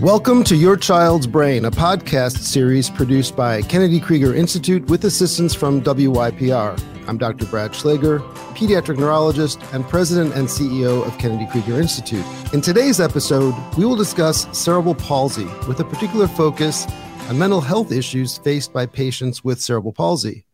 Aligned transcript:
Welcome 0.00 0.44
to 0.44 0.56
Your 0.56 0.76
Child's 0.76 1.26
Brain, 1.26 1.64
a 1.64 1.70
podcast 1.70 2.40
series 2.40 2.90
produced 2.90 3.34
by 3.34 3.62
Kennedy 3.62 3.98
Krieger 3.98 4.34
Institute 4.34 4.86
with 4.90 5.06
assistance 5.06 5.54
from 5.54 5.80
WYPR. 5.80 6.78
I'm 7.08 7.16
Dr. 7.16 7.46
Brad 7.46 7.70
Schlaggar, 7.70 8.18
pediatric 8.54 8.98
neurologist 8.98 9.58
and 9.72 9.88
president 9.88 10.34
and 10.34 10.48
CEO 10.48 11.06
of 11.06 11.16
Kennedy 11.16 11.46
Krieger 11.50 11.80
Institute. 11.80 12.26
In 12.52 12.60
today's 12.60 13.00
episode, 13.00 13.54
we 13.78 13.86
will 13.86 13.96
discuss 13.96 14.46
cerebral 14.56 14.94
palsy 14.94 15.46
with 15.66 15.80
a 15.80 15.84
particular 15.84 16.28
focus 16.28 16.86
on 17.30 17.38
mental 17.38 17.62
health 17.62 17.90
issues 17.90 18.36
faced 18.36 18.74
by 18.74 18.84
patients 18.84 19.42
with 19.44 19.62
cerebral 19.62 19.94
palsy. 19.94 20.44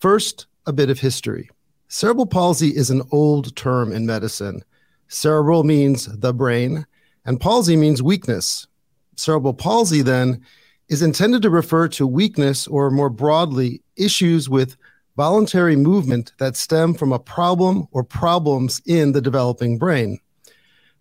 First, 0.00 0.48
a 0.66 0.72
bit 0.74 0.90
of 0.90 1.00
history. 1.00 1.48
Cerebral 1.88 2.26
palsy 2.26 2.76
is 2.76 2.90
an 2.90 3.00
old 3.10 3.56
term 3.56 3.90
in 3.90 4.04
medicine. 4.04 4.62
Cerebral 5.08 5.64
means 5.64 6.04
the 6.18 6.34
brain, 6.34 6.84
and 7.24 7.40
palsy 7.40 7.76
means 7.76 8.00
weakness. 8.00 8.68
Cerebral 9.16 9.54
palsy, 9.54 10.02
then, 10.02 10.42
is 10.88 11.02
intended 11.02 11.42
to 11.42 11.50
refer 11.50 11.88
to 11.88 12.06
weakness 12.06 12.66
or 12.66 12.90
more 12.90 13.10
broadly, 13.10 13.82
issues 13.96 14.48
with 14.48 14.76
voluntary 15.16 15.76
movement 15.76 16.32
that 16.38 16.56
stem 16.56 16.94
from 16.94 17.12
a 17.12 17.18
problem 17.18 17.88
or 17.90 18.04
problems 18.04 18.80
in 18.86 19.12
the 19.12 19.20
developing 19.20 19.78
brain. 19.78 20.18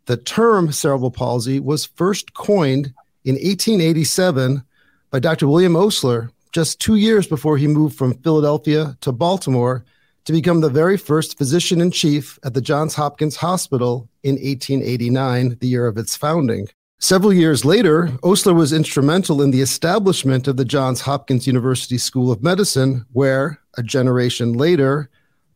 The 0.06 0.18
term 0.18 0.72
cerebral 0.72 1.12
palsy 1.12 1.60
was 1.60 1.86
first 1.86 2.34
coined 2.34 2.94
in 3.26 3.36
1887 3.36 4.64
by 5.12 5.20
Dr. 5.20 5.48
William 5.48 5.76
Osler, 5.76 6.32
just 6.52 6.80
two 6.80 6.96
years 6.96 7.28
before 7.28 7.58
he 7.58 7.68
moved 7.68 7.98
from 7.98 8.14
Philadelphia 8.20 8.98
to 9.02 9.12
Baltimore 9.12 9.84
to 10.26 10.32
become 10.32 10.62
the 10.62 10.70
very 10.70 10.98
first 10.98 11.38
physician 11.38 11.82
in 11.82 11.92
chief 11.92 12.40
at 12.44 12.54
the 12.54 12.62
Johns 12.62 12.96
Hopkins 12.96 13.36
Hospital 13.36 14.10
in 14.24 14.36
1889, 14.36 15.58
the 15.60 15.68
year 15.68 15.88
of 15.88 15.98
its 15.98 16.16
founding. 16.16 16.68
Several 17.00 17.34
years 17.34 17.66
later, 17.66 18.18
Osler 18.24 18.54
was 18.54 18.74
instrumental 18.74 19.42
in 19.42 19.52
the 19.52 19.62
establishment 19.62 20.48
of 20.48 20.58
the 20.58 20.66
Johns 20.66 21.02
Hopkins 21.02 21.46
University 21.46 21.98
School 21.98 22.32
of 22.32 22.42
Medicine, 22.42 23.06
where, 23.12 23.60
a 23.78 23.84
generation 23.84 24.54
later, 24.54 25.10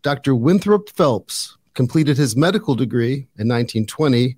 Dr. 0.03 0.35
Winthrop 0.35 0.89
Phelps 0.89 1.57
completed 1.73 2.17
his 2.17 2.35
medical 2.35 2.75
degree 2.75 3.27
in 3.37 3.47
1920 3.47 4.37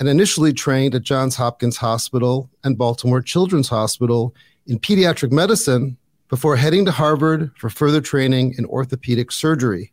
and 0.00 0.08
initially 0.08 0.52
trained 0.52 0.94
at 0.94 1.02
Johns 1.02 1.36
Hopkins 1.36 1.76
Hospital 1.76 2.50
and 2.64 2.76
Baltimore 2.76 3.22
Children's 3.22 3.68
Hospital 3.68 4.34
in 4.66 4.80
pediatric 4.80 5.30
medicine 5.30 5.96
before 6.28 6.56
heading 6.56 6.84
to 6.84 6.90
Harvard 6.90 7.52
for 7.56 7.70
further 7.70 8.00
training 8.00 8.54
in 8.58 8.64
orthopedic 8.66 9.30
surgery. 9.30 9.92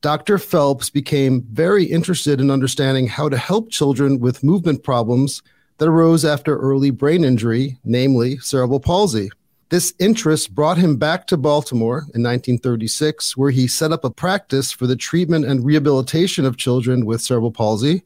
Dr. 0.00 0.36
Phelps 0.36 0.90
became 0.90 1.42
very 1.52 1.84
interested 1.84 2.40
in 2.40 2.50
understanding 2.50 3.06
how 3.06 3.28
to 3.28 3.36
help 3.36 3.70
children 3.70 4.18
with 4.18 4.42
movement 4.42 4.82
problems 4.82 5.42
that 5.80 5.88
arose 5.88 6.26
after 6.26 6.58
early 6.58 6.90
brain 6.90 7.24
injury, 7.24 7.78
namely 7.84 8.36
cerebral 8.36 8.78
palsy. 8.78 9.30
This 9.70 9.94
interest 9.98 10.54
brought 10.54 10.76
him 10.76 10.98
back 10.98 11.26
to 11.28 11.38
Baltimore 11.38 12.00
in 12.14 12.22
1936, 12.22 13.34
where 13.34 13.50
he 13.50 13.66
set 13.66 13.90
up 13.90 14.04
a 14.04 14.10
practice 14.10 14.70
for 14.70 14.86
the 14.86 14.94
treatment 14.94 15.46
and 15.46 15.64
rehabilitation 15.64 16.44
of 16.44 16.58
children 16.58 17.06
with 17.06 17.22
cerebral 17.22 17.50
palsy. 17.50 18.02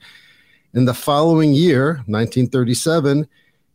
In 0.72 0.84
the 0.84 0.94
following 0.94 1.52
year, 1.52 1.94
1937, 2.06 3.26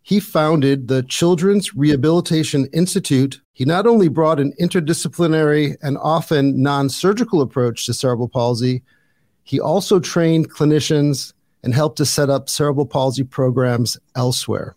he 0.02 0.22
founded 0.22 0.88
the 0.88 1.04
Children's 1.04 1.76
Rehabilitation 1.76 2.68
Institute. 2.72 3.42
He 3.52 3.66
not 3.66 3.86
only 3.86 4.08
brought 4.08 4.40
an 4.40 4.54
interdisciplinary 4.62 5.76
and 5.82 5.98
often 5.98 6.64
non 6.64 6.88
surgical 6.88 7.42
approach 7.42 7.86
to 7.86 7.94
cerebral 7.94 8.30
palsy, 8.30 8.82
he 9.44 9.60
also 9.60 10.00
trained 10.00 10.54
clinicians 10.54 11.34
and 11.64 11.74
helped 11.74 11.98
to 11.98 12.06
set 12.06 12.30
up 12.30 12.50
cerebral 12.50 12.86
palsy 12.86 13.24
programs 13.24 13.98
elsewhere. 14.16 14.76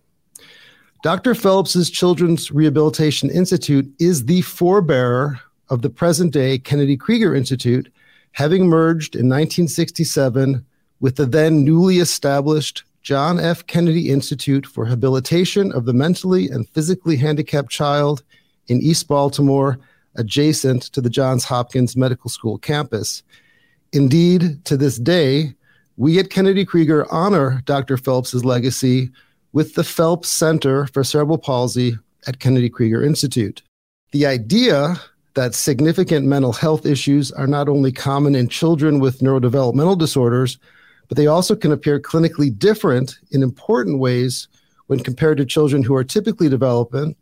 Dr. 1.03 1.35
Phelps's 1.35 1.91
Children's 1.91 2.53
Rehabilitation 2.53 3.29
Institute 3.31 3.93
is 3.99 4.27
the 4.27 4.43
forebearer 4.43 5.41
of 5.69 5.83
the 5.83 5.91
present 5.91 6.33
day 6.33 6.59
Kennedy 6.59 6.97
Krieger 6.97 7.35
Institute, 7.35 7.93
having 8.33 8.69
merged 8.69 9.15
in 9.15 9.29
1967 9.29 10.65
with 11.01 11.17
the 11.17 11.27
then 11.27 11.65
newly 11.65 11.99
established 11.99 12.85
John 13.03 13.41
F. 13.41 13.67
Kennedy 13.67 14.11
Institute 14.11 14.65
for 14.65 14.87
Habilitation 14.87 15.73
of 15.73 15.87
the 15.87 15.93
Mentally 15.93 16.49
and 16.49 16.69
Physically 16.69 17.17
Handicapped 17.17 17.71
Child 17.71 18.23
in 18.69 18.81
East 18.81 19.09
Baltimore, 19.09 19.81
adjacent 20.15 20.85
to 20.85 21.01
the 21.01 21.11
Johns 21.11 21.45
Hopkins 21.45 21.97
Medical 21.97 22.31
School 22.31 22.59
campus. 22.59 23.25
Indeed, 23.93 24.65
to 24.67 24.77
this 24.77 24.99
day, 24.99 25.55
we 25.97 26.19
at 26.19 26.31
Kennedy 26.31 26.65
Krieger 26.65 27.11
honor 27.13 27.63
Dr. 27.65 27.97
Phelps's 27.97 28.45
legacy 28.45 29.11
with 29.53 29.75
the 29.75 29.85
Phelps 29.85 30.29
Center 30.29 30.87
for 30.89 31.05
Cerebral 31.05 31.39
Palsy 31.39 31.99
at 32.27 32.39
Kennedy 32.39 32.71
Krieger 32.71 33.03
Institute. 33.03 33.63
The 34.13 34.27
idea 34.27 35.01
that 35.35 35.55
significant 35.55 36.27
mental 36.27 36.53
health 36.53 36.87
issues 36.87 37.33
are 37.33 37.47
not 37.47 37.69
only 37.69 37.93
common 37.93 38.35
in 38.35 38.49
children 38.49 39.01
with 39.01 39.21
neurodevelopmental 39.21 39.99
disorders, 39.99 40.59
but 41.09 41.17
they 41.17 41.27
also 41.27 41.55
can 41.55 41.73
appear 41.73 42.01
clinically 42.01 42.57
different 42.57 43.19
in 43.31 43.43
important 43.43 43.99
ways 43.99 44.49
when 44.87 45.01
compared 45.01 45.39
to 45.39 45.45
children 45.45 45.83
who 45.83 45.95
are 45.95 46.05
typically 46.05 46.49
developing. 46.49 47.15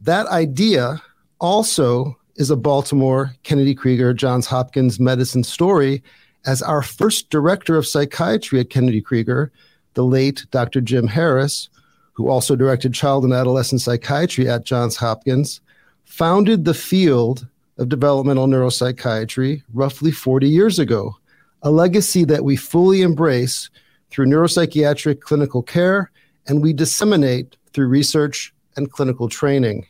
That 0.00 0.26
idea 0.26 1.02
also 1.40 2.16
is 2.36 2.50
a 2.50 2.56
Baltimore 2.56 3.34
Kennedy 3.42 3.74
Krieger 3.74 4.12
Johns 4.12 4.46
Hopkins 4.46 5.00
medicine 5.00 5.44
story 5.44 6.02
as 6.46 6.62
our 6.62 6.82
first 6.82 7.28
director 7.28 7.76
of 7.76 7.86
psychiatry 7.86 8.60
at 8.60 8.70
Kennedy 8.70 9.00
Krieger, 9.00 9.52
the 9.94 10.04
late 10.04 10.46
Dr. 10.50 10.80
Jim 10.80 11.06
Harris, 11.06 11.68
who 12.12 12.28
also 12.28 12.56
directed 12.56 12.94
child 12.94 13.24
and 13.24 13.32
adolescent 13.32 13.80
psychiatry 13.82 14.48
at 14.48 14.64
Johns 14.64 14.96
Hopkins, 14.96 15.60
founded 16.04 16.64
the 16.64 16.74
field 16.74 17.46
of 17.78 17.88
developmental 17.88 18.46
neuropsychiatry 18.46 19.62
roughly 19.74 20.10
40 20.10 20.48
years 20.48 20.78
ago 20.78 21.16
a 21.62 21.70
legacy 21.70 22.24
that 22.24 22.44
we 22.44 22.54
fully 22.54 23.02
embrace 23.02 23.70
through 24.10 24.26
neuropsychiatric 24.26 25.20
clinical 25.20 25.62
care 25.62 26.10
and 26.46 26.62
we 26.62 26.72
disseminate 26.72 27.56
through 27.72 27.88
research 27.88 28.54
and 28.76 28.92
clinical 28.92 29.28
training. 29.28 29.86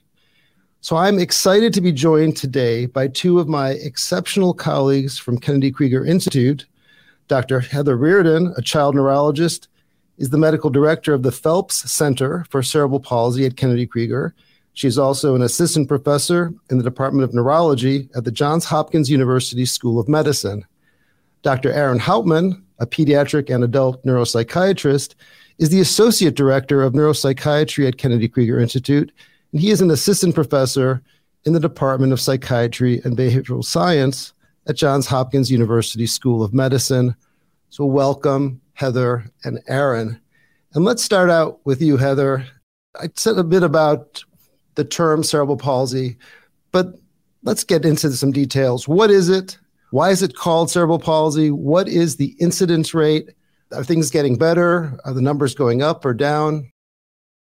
So 0.80 0.96
I'm 0.96 1.18
excited 1.18 1.72
to 1.74 1.80
be 1.80 1.90
joined 1.90 2.36
today 2.36 2.86
by 2.86 3.08
two 3.08 3.40
of 3.40 3.48
my 3.48 3.70
exceptional 3.70 4.54
colleagues 4.54 5.18
from 5.18 5.38
Kennedy 5.38 5.70
Krieger 5.72 6.04
Institute. 6.04 6.66
Dr. 7.28 7.60
Heather 7.60 7.96
Riordan, 7.96 8.54
a 8.56 8.62
child 8.62 8.94
neurologist, 8.94 9.68
is 10.18 10.30
the 10.30 10.38
medical 10.38 10.70
director 10.70 11.12
of 11.12 11.22
the 11.22 11.32
Phelps 11.32 11.90
Center 11.90 12.46
for 12.50 12.62
Cerebral 12.62 13.00
Palsy 13.00 13.44
at 13.46 13.56
Kennedy 13.56 13.86
Krieger. 13.86 14.34
She's 14.74 14.98
also 14.98 15.34
an 15.34 15.42
assistant 15.42 15.88
professor 15.88 16.52
in 16.70 16.78
the 16.78 16.84
Department 16.84 17.24
of 17.24 17.34
Neurology 17.34 18.08
at 18.14 18.24
the 18.24 18.30
Johns 18.30 18.66
Hopkins 18.66 19.10
University 19.10 19.64
School 19.64 19.98
of 19.98 20.08
Medicine. 20.08 20.64
Dr. 21.42 21.72
Aaron 21.72 21.98
Hauptman, 21.98 22.62
a 22.78 22.86
pediatric 22.86 23.52
and 23.52 23.64
adult 23.64 24.04
neuropsychiatrist, 24.04 25.14
is 25.58 25.70
the 25.70 25.80
associate 25.80 26.34
director 26.34 26.82
of 26.82 26.92
neuropsychiatry 26.92 27.88
at 27.88 27.98
Kennedy 27.98 28.28
Krieger 28.28 28.60
Institute, 28.60 29.12
and 29.52 29.60
he 29.60 29.70
is 29.70 29.80
an 29.80 29.90
assistant 29.90 30.34
professor 30.34 31.02
in 31.44 31.52
the 31.52 31.60
Department 31.60 32.12
of 32.12 32.20
Psychiatry 32.20 33.00
and 33.04 33.16
Behavioral 33.16 33.64
Science 33.64 34.32
at 34.66 34.76
Johns 34.76 35.06
Hopkins 35.06 35.50
University 35.50 36.06
School 36.06 36.42
of 36.42 36.52
Medicine. 36.52 37.14
So, 37.70 37.84
welcome, 37.84 38.60
Heather 38.74 39.30
and 39.44 39.60
Aaron. 39.68 40.20
And 40.74 40.84
let's 40.84 41.02
start 41.02 41.30
out 41.30 41.64
with 41.64 41.80
you, 41.80 41.96
Heather. 41.96 42.46
I 43.00 43.08
said 43.14 43.38
a 43.38 43.44
bit 43.44 43.62
about 43.62 44.24
the 44.74 44.84
term 44.84 45.22
cerebral 45.22 45.56
palsy, 45.56 46.16
but 46.72 46.94
let's 47.42 47.64
get 47.64 47.84
into 47.84 48.10
some 48.12 48.32
details. 48.32 48.86
What 48.86 49.10
is 49.10 49.28
it? 49.28 49.58
Why 49.90 50.10
is 50.10 50.22
it 50.22 50.36
called 50.36 50.70
cerebral 50.70 50.98
palsy? 50.98 51.50
What 51.50 51.88
is 51.88 52.16
the 52.16 52.34
incidence 52.40 52.92
rate? 52.92 53.30
Are 53.72 53.84
things 53.84 54.10
getting 54.10 54.36
better? 54.36 54.98
Are 55.04 55.12
the 55.12 55.22
numbers 55.22 55.54
going 55.54 55.82
up 55.82 56.04
or 56.04 56.12
down? 56.12 56.70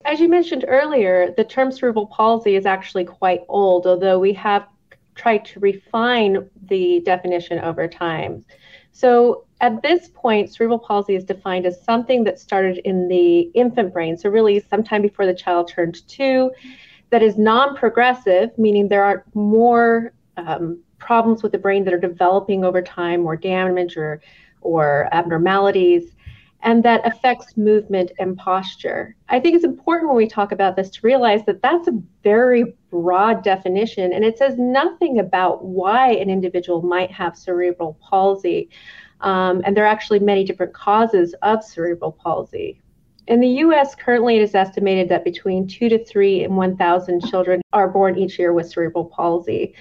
As 0.05 0.19
you 0.19 0.29
mentioned 0.29 0.65
earlier, 0.67 1.33
the 1.35 1.43
term 1.43 1.71
cerebral 1.71 2.05
palsy 2.05 2.55
is 2.55 2.67
actually 2.67 3.05
quite 3.05 3.41
old, 3.49 3.87
although 3.87 4.19
we 4.19 4.33
have 4.33 4.67
tried 5.15 5.43
to 5.45 5.59
refine 5.59 6.47
the 6.67 7.01
definition 7.03 7.57
over 7.59 7.87
time. 7.87 8.45
So 8.91 9.45
at 9.61 9.81
this 9.81 10.11
point, 10.13 10.53
cerebral 10.53 10.77
palsy 10.77 11.15
is 11.15 11.23
defined 11.23 11.65
as 11.65 11.81
something 11.81 12.23
that 12.25 12.39
started 12.39 12.77
in 12.85 13.07
the 13.07 13.41
infant 13.55 13.93
brain, 13.93 14.15
so 14.15 14.29
really 14.29 14.59
sometime 14.59 15.01
before 15.01 15.25
the 15.25 15.33
child 15.33 15.69
turned 15.69 16.07
two, 16.07 16.51
that 17.09 17.23
is 17.23 17.37
non 17.37 17.75
progressive, 17.75 18.55
meaning 18.59 18.87
there 18.87 19.03
aren't 19.03 19.35
more 19.35 20.13
um, 20.37 20.79
problems 20.99 21.41
with 21.41 21.51
the 21.51 21.57
brain 21.57 21.83
that 21.83 21.93
are 21.93 21.99
developing 21.99 22.63
over 22.63 22.81
time 22.81 23.25
or 23.25 23.35
damage 23.35 23.97
or 23.97 24.21
or 24.61 25.09
abnormalities 25.11 26.15
and 26.65 26.81
that 26.83 27.05
affects 27.05 27.55
movement 27.55 28.11
and 28.17 28.35
posture. 28.35 29.15
I 29.29 29.39
think 29.39 29.55
it's 29.55 29.63
important 29.63 30.09
when 30.09 30.17
we 30.17 30.27
talk 30.27 30.51
about 30.51 30.75
this 30.75 30.89
to 30.89 30.99
realize 31.03 31.45
that 31.45 31.61
that's 31.61 31.87
a 31.87 32.01
very 32.23 32.73
broad 32.89 33.43
definition 33.43 34.11
and 34.11 34.25
it 34.25 34.37
says 34.37 34.55
nothing 34.57 35.19
about 35.19 35.63
why 35.63 36.13
an 36.13 36.29
individual 36.29 36.81
might 36.81 37.11
have 37.11 37.37
cerebral 37.37 37.97
palsy. 38.01 38.69
Um, 39.21 39.61
and 39.63 39.77
there 39.77 39.85
are 39.85 39.87
actually 39.87 40.19
many 40.19 40.43
different 40.43 40.73
causes 40.73 41.35
of 41.43 41.63
cerebral 41.63 42.11
palsy. 42.11 42.81
In 43.27 43.39
the 43.39 43.47
US, 43.47 43.93
currently 43.93 44.35
it 44.35 44.41
is 44.41 44.55
estimated 44.55 45.07
that 45.09 45.23
between 45.23 45.67
2 45.67 45.87
to 45.89 46.03
3 46.03 46.45
and 46.45 46.57
1,000 46.57 47.21
children 47.27 47.61
are 47.73 47.87
born 47.87 48.17
each 48.17 48.39
year 48.39 48.53
with 48.53 48.69
cerebral 48.69 49.05
palsy. 49.05 49.75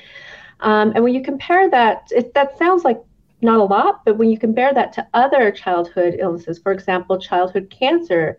Um, 0.60 0.92
and 0.94 1.02
when 1.02 1.14
you 1.14 1.22
compare 1.22 1.68
that, 1.70 2.08
it, 2.10 2.34
that 2.34 2.58
sounds 2.58 2.84
like 2.84 3.02
not 3.44 3.60
a 3.60 3.64
lot, 3.64 4.04
but 4.04 4.16
when 4.16 4.30
you 4.30 4.38
compare 4.38 4.72
that 4.74 4.92
to 4.94 5.06
other 5.14 5.52
childhood 5.52 6.16
illnesses, 6.18 6.58
for 6.58 6.72
example, 6.72 7.18
childhood 7.18 7.70
cancer, 7.70 8.38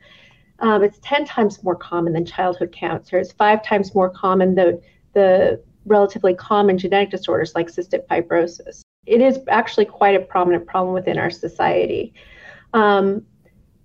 um, 0.60 0.84
it's 0.84 1.00
10 1.02 1.26
times 1.26 1.64
more 1.64 1.76
common 1.76 2.14
than 2.14 2.26
childhood 2.26 2.72
cancer. 2.72 3.18
It's 3.18 3.32
five 3.32 3.64
times 3.64 3.94
more 3.94 4.10
common 4.10 4.56
than 4.56 4.82
the 5.14 5.62
relatively 5.86 6.34
common 6.34 6.78
genetic 6.78 7.12
disorders 7.12 7.54
like 7.56 7.68
cystic 7.68 8.08
fibrosis. 8.08 8.82
It 9.06 9.22
is 9.22 9.40
actually 9.48 9.86
quite 9.86 10.16
a 10.16 10.20
prominent 10.20 10.66
problem 10.66 10.94
within 10.94 11.20
our 11.20 11.30
society. 11.30 12.14
Um, 12.74 13.26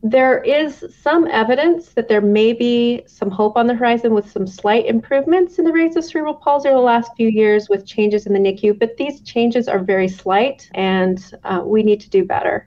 there 0.03 0.43
is 0.43 0.85
some 1.03 1.27
evidence 1.27 1.91
that 1.91 2.09
there 2.09 2.21
may 2.23 2.53
be 2.53 3.03
some 3.07 3.31
hope 3.31 3.57
on 3.57 3.67
the 3.67 3.75
horizon 3.75 4.15
with 4.15 4.31
some 4.31 4.47
slight 4.47 4.87
improvements 4.87 5.59
in 5.59 5.65
the 5.65 5.73
rates 5.73 5.97
of 5.97 6.05
cerebral 6.05 6.35
palsy 6.35 6.69
over 6.69 6.79
the 6.79 6.83
last 6.83 7.11
few 7.17 7.29
years 7.29 7.69
with 7.69 7.87
changes 7.87 8.27
in 8.27 8.33
the 8.33 8.39
NICU, 8.39 8.79
but 8.79 8.97
these 8.97 9.21
changes 9.21 9.69
are 9.69 9.79
very 9.79 10.09
slight 10.09 10.71
and 10.75 11.35
uh, 11.45 11.63
we 11.65 11.83
need 11.83 12.01
to 12.01 12.09
do 12.09 12.25
better. 12.25 12.67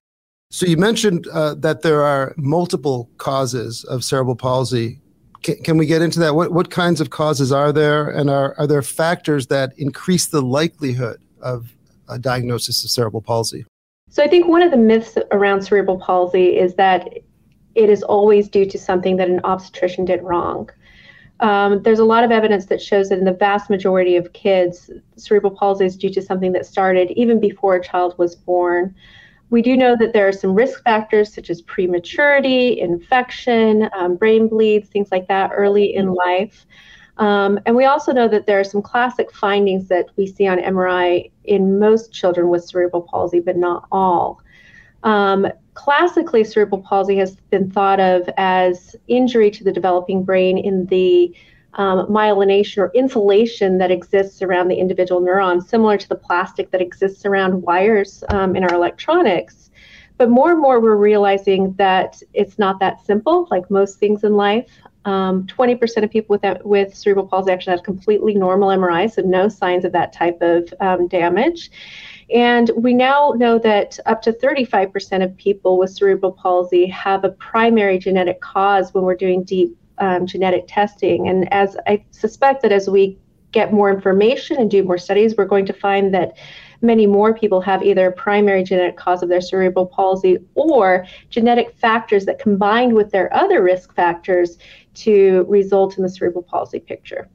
So, 0.52 0.68
you 0.68 0.78
mentioned 0.78 1.28
uh, 1.34 1.56
that 1.56 1.82
there 1.82 2.04
are 2.04 2.36
multiple 2.38 3.10
causes 3.18 3.84
of 3.86 4.04
cerebral 4.04 4.36
palsy. 4.36 5.00
Can, 5.42 5.56
can 5.64 5.78
we 5.78 5.88
get 5.88 6.04
into 6.04 6.20
that? 6.20 6.36
What, 6.36 6.52
what 6.52 6.70
kinds 6.70 7.02
of 7.02 7.10
causes 7.10 7.52
are 7.52 7.72
there? 7.72 8.08
And 8.10 8.30
are, 8.30 8.54
are 8.60 8.68
there 8.68 8.84
factors 8.84 9.48
that 9.48 9.74
increase 9.78 10.28
the 10.28 10.44
likelihood 10.44 11.20
of 11.42 11.74
a 12.08 12.20
diagnosis 12.20 12.84
of 12.84 12.92
cerebral 12.92 13.24
palsy? 13.24 13.66
So 14.14 14.22
I 14.22 14.28
think 14.28 14.48
one 14.48 14.62
of 14.62 14.70
the 14.70 14.78
myths 14.78 15.18
around 15.32 15.64
cerebral 15.64 15.98
palsy 15.98 16.56
is 16.56 16.76
that 16.76 17.10
it 17.74 17.90
is 17.90 18.04
always 18.04 18.48
due 18.48 18.64
to 18.68 18.78
something 18.78 19.18
that 19.18 19.28
an 19.28 19.40
obstetrician 19.44 20.06
did 20.06 20.22
wrong. 20.22 20.70
Um, 21.40 21.82
there's 21.82 21.98
a 21.98 22.06
lot 22.06 22.24
of 22.24 22.30
evidence 22.30 22.68
that 22.68 22.80
shows 22.80 23.10
that 23.10 23.18
in 23.18 23.26
the 23.26 23.34
vast 23.34 23.72
majority 23.72 24.16
of 24.16 24.32
kids, 24.34 24.92
cerebral 25.16 25.56
palsy 25.56 25.86
is 25.86 25.98
due 25.98 26.12
to 26.12 26.22
something 26.22 26.52
that 26.52 26.68
started 26.68 27.10
even 27.16 27.40
before 27.40 27.74
a 27.74 27.84
child 27.84 28.14
was 28.20 28.36
born. 28.36 28.94
We 29.50 29.64
do 29.64 29.76
know 29.76 29.96
that 29.98 30.14
there 30.14 30.28
are 30.28 30.32
some 30.32 30.54
risk 30.54 30.84
factors 30.84 31.34
such 31.34 31.50
as 31.50 31.64
prematurity, 31.64 32.80
infection, 32.82 33.90
um, 33.98 34.16
brain 34.16 34.48
bleeds, 34.48 34.90
things 34.90 35.12
like 35.12 35.28
that 35.28 35.50
early 35.56 35.96
in 35.96 36.14
life. 36.14 36.68
Um, 37.18 37.60
and 37.66 37.76
we 37.76 37.86
also 37.86 38.12
know 38.12 38.28
that 38.28 38.48
there 38.48 38.60
are 38.60 38.64
some 38.64 38.82
classic 38.82 39.32
findings 39.32 39.88
that 39.88 40.08
we 40.16 40.26
see 40.26 40.48
on 40.48 40.58
MRI 40.58 41.30
in 41.44 41.80
most 41.80 42.12
children 42.12 42.50
with 42.50 42.66
cerebral 42.66 43.04
palsy, 43.04 43.40
but 43.40 43.56
not 43.56 43.86
all. 43.92 44.42
Um, 45.04 45.48
classically, 45.74 46.44
cerebral 46.44 46.82
palsy 46.82 47.18
has 47.18 47.36
been 47.52 47.70
thought 47.70 48.00
of 48.00 48.30
as 48.38 48.96
injury 49.08 49.52
to 49.52 49.64
the 49.64 49.72
developing 49.72 50.24
brain 50.24 50.58
in 50.58 50.86
the 50.88 51.36
um, 51.76 52.08
myelination 52.08 52.78
or 52.78 52.92
insulation 52.94 53.78
that 53.80 53.92
exists 53.92 54.42
around 54.42 54.68
the 54.68 54.76
individual 54.76 55.22
neurons, 55.22 55.68
similar 55.68 55.98
to 55.98 56.08
the 56.08 56.16
plastic 56.16 56.72
that 56.72 56.82
exists 56.82 57.26
around 57.26 57.62
wires 57.62 58.24
um, 58.30 58.56
in 58.56 58.64
our 58.64 58.74
electronics. 58.74 59.72
But 60.18 60.30
more 60.30 60.52
and 60.52 60.62
more, 60.62 60.80
we're 60.80 60.96
realizing 60.96 61.74
that 61.74 62.22
it's 62.34 62.60
not 62.60 62.80
that 62.80 63.04
simple, 63.06 63.48
like 63.50 63.70
most 63.72 64.00
things 64.00 64.24
in 64.24 64.36
life. 64.36 64.70
Um, 65.06 65.46
20% 65.48 66.04
of 66.04 66.10
people 66.10 66.38
with, 66.42 66.62
with 66.64 66.96
cerebral 66.96 67.28
palsy 67.28 67.52
actually 67.52 67.72
have 67.72 67.84
completely 67.84 68.36
normal 68.36 68.70
MRI, 68.70 69.12
so 69.12 69.22
no 69.22 69.50
signs 69.50 69.84
of 69.84 69.92
that 69.92 70.14
type 70.14 70.42
of 70.42 70.74
um, 70.80 71.08
damage. 71.08 71.72
And 72.34 72.72
we 72.76 72.94
now 72.94 73.34
know 73.36 73.60
that 73.60 74.00
up 74.06 74.22
to 74.24 74.32
35% 74.32 75.24
of 75.24 75.36
people 75.38 75.78
with 75.78 75.92
cerebral 75.92 76.32
palsy 76.32 76.86
have 76.88 77.24
a 77.24 77.30
primary 77.30 78.00
genetic 78.00 78.40
cause 78.42 78.94
when 78.94 79.04
we're 79.04 79.16
doing 79.16 79.44
deep 79.44 79.78
um, 79.98 80.26
genetic 80.26 80.66
testing. 80.68 81.28
And 81.28 81.52
as 81.54 81.78
I 81.86 82.04
suspect 82.12 82.62
that 82.64 82.72
as 82.72 82.90
we 82.90 83.18
get 83.52 83.72
more 83.72 83.92
information 83.92 84.58
and 84.58 84.70
do 84.70 84.84
more 84.84 84.98
studies, 84.98 85.36
we're 85.38 85.46
going 85.46 85.66
to 85.68 85.74
find 85.74 86.14
that 86.14 86.36
many 86.84 87.08
more 87.08 87.34
people 87.34 87.62
have 87.62 87.82
either 87.82 88.08
a 88.08 88.12
primary 88.12 88.64
genetic 88.64 88.98
cause 88.98 89.24
of 89.24 89.30
their 89.30 89.42
cerebral 89.42 89.86
palsy 89.86 90.38
or 90.56 91.06
genetic 91.30 91.76
factors 91.78 92.26
that 92.26 92.40
combined 92.40 92.94
with 92.94 93.12
their 93.12 93.34
other 93.34 93.64
risk 93.64 93.96
factors 93.96 94.58
to 94.94 95.46
result 95.48 95.98
in 95.98 96.04
the 96.04 96.10
cerebral 96.10 96.44
palsy 96.44 96.80
picture. 96.80 97.30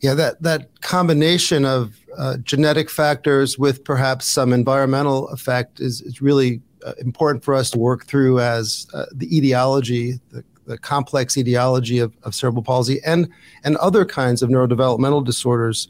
Yeah, 0.00 0.14
that, 0.14 0.42
that 0.42 0.80
combination 0.80 1.64
of 1.64 1.94
uh, 2.16 2.38
genetic 2.38 2.88
factors 2.90 3.58
with 3.58 3.84
perhaps 3.84 4.26
some 4.26 4.52
environmental 4.52 5.28
effect 5.28 5.78
is, 5.78 6.00
is 6.00 6.22
really 6.22 6.62
uh, 6.84 6.92
important 6.98 7.44
for 7.44 7.54
us 7.54 7.70
to 7.72 7.78
work 7.78 8.06
through 8.06 8.40
as 8.40 8.86
uh, 8.94 9.06
the 9.12 9.36
etiology, 9.36 10.18
the, 10.30 10.42
the 10.66 10.78
complex 10.78 11.36
etiology 11.36 11.98
of, 11.98 12.16
of 12.22 12.34
cerebral 12.34 12.62
palsy 12.62 13.00
and, 13.04 13.28
and 13.62 13.76
other 13.76 14.04
kinds 14.04 14.42
of 14.42 14.48
neurodevelopmental 14.48 15.24
disorders 15.24 15.88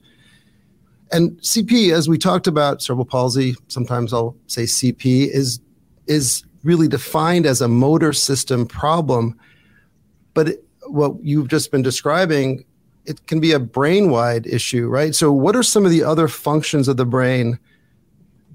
and 1.13 1.33
CP, 1.41 1.93
as 1.93 2.09
we 2.09 2.19
talked 2.19 2.47
about 2.47 2.83
cerebral 2.83 3.05
palsy, 3.05 3.55
sometimes 3.69 4.13
I'll 4.13 4.37
say 4.47 4.65
CP 4.65 5.29
is 5.29 5.61
is 6.07 6.43
really 6.65 6.89
defined 6.89 7.47
as 7.47 7.61
a 7.61 7.69
motor 7.69 8.13
system 8.13 8.67
problem. 8.67 9.39
But 10.35 10.49
it, 10.49 10.65
what 10.87 11.15
you've 11.23 11.49
just 11.49 11.71
been 11.71 11.83
describing, 11.83 12.65
it 13.05 13.27
can 13.27 13.41
be 13.41 13.53
a 13.53 13.59
brain-wide 13.59 14.47
issue, 14.47 14.89
right? 14.89 15.15
So, 15.15 15.33
what 15.33 15.57
are 15.57 15.63
some 15.63 15.85
of 15.85 15.91
the 15.91 16.03
other 16.03 16.29
functions 16.29 16.89
of 16.89 16.97
the 16.97 17.07
brain 17.07 17.59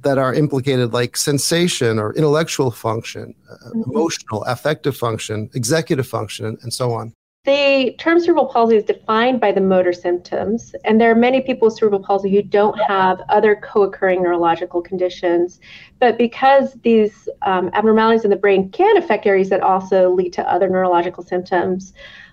that 0.02 0.18
are 0.18 0.34
implicated, 0.34 0.94
like 0.94 1.16
sensation 1.16 1.98
or 1.98 2.14
intellectual 2.14 2.72
function, 2.72 3.34
uh, 3.50 3.70
mm-hmm. 3.70 3.90
emotional, 3.90 4.44
affective 4.44 4.98
function, 4.98 5.50
executive 5.54 6.08
function, 6.08 6.58
and 6.62 6.74
so 6.74 6.92
on? 6.92 7.14
The 7.46 7.94
term 7.98 8.22
cerebral 8.22 8.46
palsy 8.46 8.78
is 8.78 8.86
defined 8.86 9.42
by 9.42 9.52
the 9.52 9.60
motor 9.60 9.92
symptoms, 9.92 10.74
and 10.86 11.02
there 11.02 11.12
are 11.12 11.16
many 11.16 11.42
people 11.42 11.66
with 11.66 11.76
cerebral 11.76 12.02
palsy 12.02 12.34
who 12.34 12.42
don't 12.42 12.80
have 12.88 13.22
other 13.28 13.58
co 13.58 13.84
occurring 13.84 14.24
neurological 14.24 14.82
conditions. 14.82 15.60
But 16.00 16.18
because 16.18 16.76
these 16.84 17.28
um, 17.42 17.70
abnormalities 17.74 18.24
in 18.24 18.30
the 18.30 18.38
brain 18.38 18.70
can 18.70 18.96
affect 18.96 19.26
areas 19.26 19.50
that 19.50 19.60
also 19.60 20.10
lead 20.10 20.32
to 20.34 20.50
other 20.50 20.70
neurological 20.70 21.22
symptoms, 21.22 21.92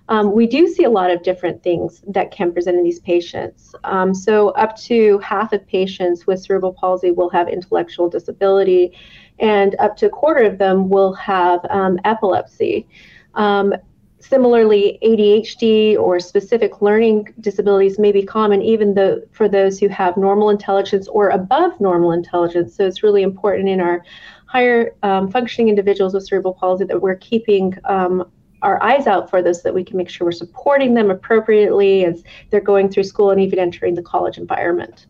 um, 0.08 0.30
we 0.30 0.46
do 0.46 0.68
see 0.68 0.84
a 0.84 0.90
lot 0.90 1.10
of 1.10 1.24
different 1.24 1.60
things 1.64 2.04
that 2.06 2.30
can 2.30 2.52
present 2.52 2.78
in 2.78 2.84
these 2.84 3.00
patients. 3.00 3.74
Um, 3.82 4.14
so, 4.14 4.50
up 4.50 4.76
to 4.82 5.18
half 5.18 5.52
of 5.52 5.66
patients 5.66 6.28
with 6.28 6.40
cerebral 6.40 6.72
palsy 6.72 7.10
will 7.10 7.30
have 7.30 7.48
intellectual 7.48 8.08
disability, 8.08 8.96
and 9.40 9.74
up 9.80 9.96
to 9.96 10.06
a 10.06 10.10
quarter 10.10 10.44
of 10.44 10.58
them 10.58 10.88
will 10.88 11.14
have 11.14 11.58
um, 11.68 11.98
epilepsy. 12.04 12.86
Um, 13.34 13.74
Similarly, 14.20 14.98
ADHD 15.02 15.98
or 15.98 16.20
specific 16.20 16.82
learning 16.82 17.32
disabilities 17.40 17.98
may 17.98 18.12
be 18.12 18.22
common 18.22 18.60
even 18.60 18.92
though 18.92 19.22
for 19.32 19.48
those 19.48 19.78
who 19.78 19.88
have 19.88 20.16
normal 20.18 20.50
intelligence 20.50 21.08
or 21.08 21.30
above 21.30 21.80
normal 21.80 22.12
intelligence. 22.12 22.76
So 22.76 22.86
it's 22.86 23.02
really 23.02 23.22
important 23.22 23.70
in 23.70 23.80
our 23.80 24.04
higher 24.44 24.94
um, 25.02 25.30
functioning 25.30 25.68
individuals 25.68 26.12
with 26.12 26.26
cerebral 26.26 26.52
palsy 26.52 26.84
that 26.84 27.00
we're 27.00 27.16
keeping 27.16 27.74
um, 27.84 28.30
our 28.62 28.82
eyes 28.82 29.06
out 29.06 29.30
for 29.30 29.42
this 29.42 29.58
so 29.58 29.62
that 29.64 29.74
we 29.74 29.84
can 29.84 29.96
make 29.96 30.10
sure 30.10 30.26
we're 30.26 30.32
supporting 30.32 30.92
them 30.92 31.10
appropriately 31.10 32.04
as 32.04 32.22
they're 32.50 32.60
going 32.60 32.90
through 32.90 33.04
school 33.04 33.30
and 33.30 33.40
even 33.40 33.58
entering 33.58 33.94
the 33.94 34.02
college 34.02 34.36
environment. 34.36 35.06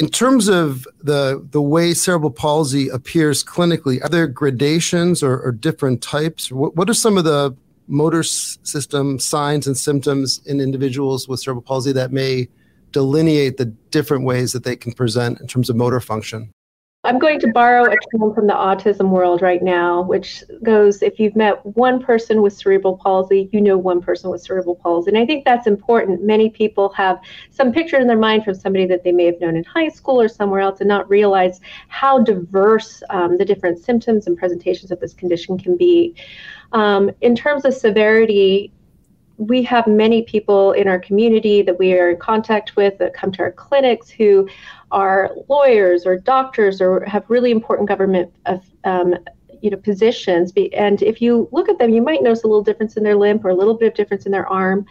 In 0.00 0.08
terms 0.08 0.48
of 0.48 0.88
the 1.02 1.46
the 1.50 1.60
way 1.60 1.92
cerebral 1.92 2.30
palsy 2.30 2.88
appears 2.88 3.44
clinically, 3.44 4.02
are 4.02 4.08
there 4.08 4.26
gradations 4.26 5.22
or, 5.22 5.38
or 5.38 5.52
different 5.52 6.00
types? 6.00 6.50
What, 6.50 6.74
what 6.74 6.88
are 6.88 6.94
some 6.94 7.18
of 7.18 7.24
the 7.24 7.54
motor 7.86 8.22
system 8.22 9.18
signs 9.18 9.66
and 9.66 9.76
symptoms 9.76 10.40
in 10.46 10.58
individuals 10.58 11.28
with 11.28 11.40
cerebral 11.40 11.62
palsy 11.62 11.92
that 11.92 12.12
may 12.12 12.48
delineate 12.92 13.58
the 13.58 13.66
different 13.66 14.24
ways 14.24 14.52
that 14.52 14.64
they 14.64 14.74
can 14.74 14.92
present 14.92 15.38
in 15.38 15.46
terms 15.46 15.68
of 15.68 15.76
motor 15.76 16.00
function? 16.00 16.50
I'm 17.10 17.18
going 17.18 17.40
to 17.40 17.48
borrow 17.48 17.86
a 17.86 17.96
term 18.16 18.32
from 18.32 18.46
the 18.46 18.52
autism 18.52 19.08
world 19.08 19.42
right 19.42 19.60
now, 19.64 20.00
which 20.00 20.44
goes 20.62 21.02
if 21.02 21.18
you've 21.18 21.34
met 21.34 21.66
one 21.66 22.00
person 22.00 22.40
with 22.40 22.52
cerebral 22.52 22.98
palsy, 22.98 23.48
you 23.52 23.60
know 23.60 23.76
one 23.76 24.00
person 24.00 24.30
with 24.30 24.42
cerebral 24.42 24.76
palsy. 24.76 25.10
And 25.10 25.18
I 25.18 25.26
think 25.26 25.44
that's 25.44 25.66
important. 25.66 26.22
Many 26.22 26.50
people 26.50 26.88
have 26.90 27.18
some 27.50 27.72
picture 27.72 27.96
in 27.96 28.06
their 28.06 28.16
mind 28.16 28.44
from 28.44 28.54
somebody 28.54 28.86
that 28.86 29.02
they 29.02 29.10
may 29.10 29.24
have 29.24 29.40
known 29.40 29.56
in 29.56 29.64
high 29.64 29.88
school 29.88 30.20
or 30.20 30.28
somewhere 30.28 30.60
else 30.60 30.78
and 30.78 30.86
not 30.86 31.10
realize 31.10 31.60
how 31.88 32.22
diverse 32.22 33.02
um, 33.10 33.36
the 33.38 33.44
different 33.44 33.80
symptoms 33.80 34.28
and 34.28 34.38
presentations 34.38 34.92
of 34.92 35.00
this 35.00 35.12
condition 35.12 35.58
can 35.58 35.76
be. 35.76 36.14
Um, 36.70 37.10
in 37.22 37.34
terms 37.34 37.64
of 37.64 37.74
severity, 37.74 38.72
we 39.40 39.62
have 39.62 39.86
many 39.86 40.22
people 40.22 40.72
in 40.72 40.86
our 40.86 40.98
community 40.98 41.62
that 41.62 41.78
we 41.78 41.98
are 41.98 42.10
in 42.10 42.18
contact 42.18 42.76
with 42.76 42.98
that 42.98 43.14
come 43.14 43.32
to 43.32 43.42
our 43.42 43.52
clinics 43.52 44.10
who 44.10 44.46
are 44.90 45.30
lawyers 45.48 46.06
or 46.06 46.18
doctors 46.18 46.80
or 46.80 47.04
have 47.04 47.24
really 47.28 47.50
important 47.50 47.88
government 47.88 48.32
um, 48.84 49.14
you 49.62 49.70
know 49.70 49.76
positions. 49.76 50.52
And 50.72 51.02
if 51.02 51.20
you 51.20 51.48
look 51.52 51.68
at 51.68 51.78
them 51.78 51.90
you 51.90 52.02
might 52.02 52.22
notice 52.22 52.44
a 52.44 52.46
little 52.46 52.64
difference 52.64 52.96
in 52.96 53.02
their 53.02 53.16
limb 53.16 53.40
or 53.44 53.50
a 53.50 53.54
little 53.54 53.74
bit 53.74 53.88
of 53.88 53.94
difference 53.94 54.26
in 54.26 54.32
their 54.32 54.48
arm. 54.48 54.86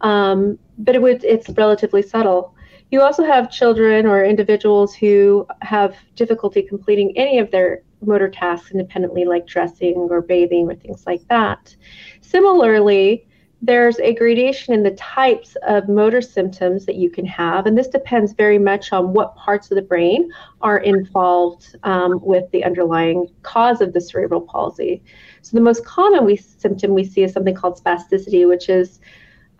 Um, 0.00 0.58
but 0.78 0.94
it 0.94 1.02
would 1.02 1.24
it's 1.24 1.48
relatively 1.50 2.02
subtle. 2.02 2.54
You 2.90 3.02
also 3.02 3.24
have 3.24 3.50
children 3.50 4.06
or 4.06 4.24
individuals 4.24 4.94
who 4.94 5.46
have 5.60 5.94
difficulty 6.14 6.62
completing 6.62 7.16
any 7.16 7.38
of 7.38 7.50
their 7.50 7.82
motor 8.00 8.30
tasks 8.30 8.70
independently, 8.70 9.24
like 9.24 9.46
dressing 9.46 9.94
or 9.94 10.22
bathing 10.22 10.70
or 10.70 10.74
things 10.74 11.06
like 11.06 11.26
that. 11.28 11.74
Similarly, 12.22 13.27
there's 13.60 13.98
a 13.98 14.14
gradation 14.14 14.72
in 14.72 14.84
the 14.84 14.92
types 14.92 15.56
of 15.66 15.88
motor 15.88 16.20
symptoms 16.20 16.86
that 16.86 16.94
you 16.94 17.10
can 17.10 17.26
have, 17.26 17.66
and 17.66 17.76
this 17.76 17.88
depends 17.88 18.32
very 18.32 18.58
much 18.58 18.92
on 18.92 19.12
what 19.12 19.34
parts 19.34 19.70
of 19.70 19.74
the 19.74 19.82
brain 19.82 20.30
are 20.60 20.78
involved 20.78 21.74
um, 21.82 22.20
with 22.22 22.48
the 22.52 22.62
underlying 22.62 23.26
cause 23.42 23.80
of 23.80 23.92
the 23.92 24.00
cerebral 24.00 24.40
palsy. 24.40 25.02
So, 25.42 25.56
the 25.56 25.62
most 25.62 25.84
common 25.84 26.24
we, 26.24 26.36
symptom 26.36 26.94
we 26.94 27.04
see 27.04 27.24
is 27.24 27.32
something 27.32 27.54
called 27.54 27.82
spasticity, 27.82 28.46
which 28.46 28.68
is 28.68 29.00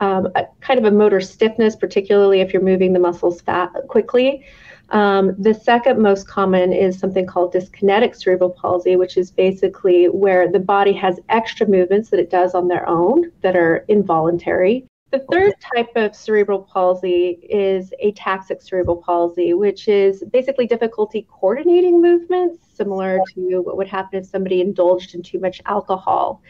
um, 0.01 0.29
a 0.37 0.47
kind 0.61 0.79
of 0.79 0.85
a 0.85 0.97
motor 0.97 1.21
stiffness, 1.21 1.75
particularly 1.75 2.41
if 2.41 2.53
you're 2.53 2.63
moving 2.63 2.93
the 2.93 3.01
muscles 3.01 3.41
fat 3.41 3.73
quickly. 3.89 4.45
Um, 4.91 5.35
the 5.39 5.53
second 5.53 6.01
most 6.01 6.27
common 6.27 6.73
is 6.73 6.99
something 6.99 7.27
called 7.27 7.53
dyskinetic 7.53 8.17
cerebral 8.17 8.51
palsy, 8.51 8.97
which 8.97 9.17
is 9.17 9.31
basically 9.31 10.07
where 10.07 10.51
the 10.51 10.61
body 10.61 10.93
has 10.95 11.21
extra 11.29 11.67
movements 11.67 12.09
that 12.11 12.21
it 12.21 12.31
does 12.31 12.55
on 12.55 12.69
their 12.69 12.89
own 12.89 13.31
that 13.43 13.57
are 13.57 13.85
involuntary. 13.89 14.87
The 15.11 15.25
third 15.31 15.55
type 15.75 15.91
of 15.97 16.15
cerebral 16.15 16.63
palsy 16.63 17.39
is 17.49 17.95
ataxic 18.05 18.63
cerebral 18.63 18.97
palsy, 18.97 19.55
which 19.55 19.89
is 19.89 20.23
basically 20.33 20.67
difficulty 20.67 21.27
coordinating 21.31 22.03
movements, 22.03 22.67
similar 22.75 23.19
to 23.35 23.61
what 23.61 23.79
would 23.79 23.89
happen 23.89 24.19
if 24.19 24.27
somebody 24.27 24.61
indulged 24.61 25.15
in 25.15 25.23
too 25.23 25.39
much 25.39 25.63
alcohol 25.65 26.43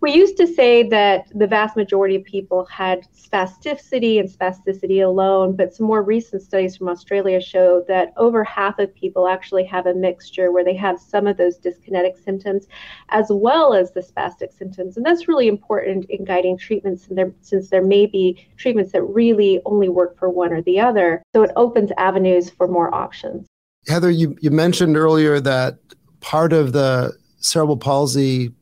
we 0.00 0.12
used 0.12 0.36
to 0.36 0.46
say 0.46 0.88
that 0.88 1.26
the 1.34 1.46
vast 1.46 1.76
majority 1.76 2.14
of 2.14 2.24
people 2.24 2.64
had 2.66 3.06
spasticity 3.12 4.20
and 4.20 4.28
spasticity 4.28 5.04
alone, 5.04 5.56
but 5.56 5.74
some 5.74 5.86
more 5.86 6.02
recent 6.02 6.42
studies 6.42 6.76
from 6.76 6.88
Australia 6.88 7.40
show 7.40 7.84
that 7.88 8.12
over 8.16 8.44
half 8.44 8.78
of 8.78 8.94
people 8.94 9.26
actually 9.26 9.64
have 9.64 9.86
a 9.86 9.94
mixture 9.94 10.52
where 10.52 10.64
they 10.64 10.76
have 10.76 11.00
some 11.00 11.26
of 11.26 11.36
those 11.36 11.58
dyskinetic 11.58 12.22
symptoms 12.22 12.68
as 13.08 13.26
well 13.30 13.74
as 13.74 13.90
the 13.92 14.00
spastic 14.00 14.56
symptoms. 14.56 14.96
And 14.96 15.04
that's 15.04 15.26
really 15.26 15.48
important 15.48 16.04
in 16.10 16.24
guiding 16.24 16.56
treatments 16.56 17.08
there, 17.10 17.32
since 17.40 17.68
there 17.70 17.84
may 17.84 18.06
be 18.06 18.46
treatments 18.56 18.92
that 18.92 19.02
really 19.02 19.60
only 19.64 19.88
work 19.88 20.16
for 20.16 20.30
one 20.30 20.52
or 20.52 20.62
the 20.62 20.78
other. 20.78 21.22
So 21.34 21.42
it 21.42 21.50
opens 21.56 21.90
avenues 21.98 22.50
for 22.50 22.68
more 22.68 22.94
options. 22.94 23.46
Heather, 23.88 24.10
you, 24.10 24.36
you 24.40 24.50
mentioned 24.50 24.96
earlier 24.96 25.40
that 25.40 25.78
part 26.20 26.52
of 26.52 26.72
the 26.72 27.16
cerebral 27.40 27.76
palsy 27.76 28.52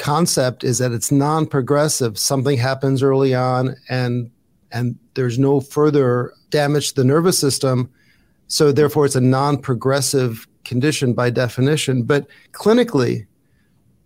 concept 0.00 0.64
is 0.64 0.78
that 0.78 0.90
it's 0.90 1.12
non-progressive. 1.12 2.18
Something 2.18 2.58
happens 2.58 3.02
early 3.02 3.34
on, 3.34 3.76
and 3.88 4.30
and 4.72 4.98
there's 5.14 5.38
no 5.38 5.60
further 5.60 6.32
damage 6.48 6.88
to 6.88 6.94
the 6.96 7.04
nervous 7.04 7.38
system. 7.38 7.90
So 8.48 8.72
therefore, 8.72 9.06
it's 9.06 9.14
a 9.14 9.20
non-progressive 9.20 10.48
condition 10.64 11.12
by 11.12 11.30
definition. 11.30 12.02
But 12.02 12.26
clinically, 12.52 13.26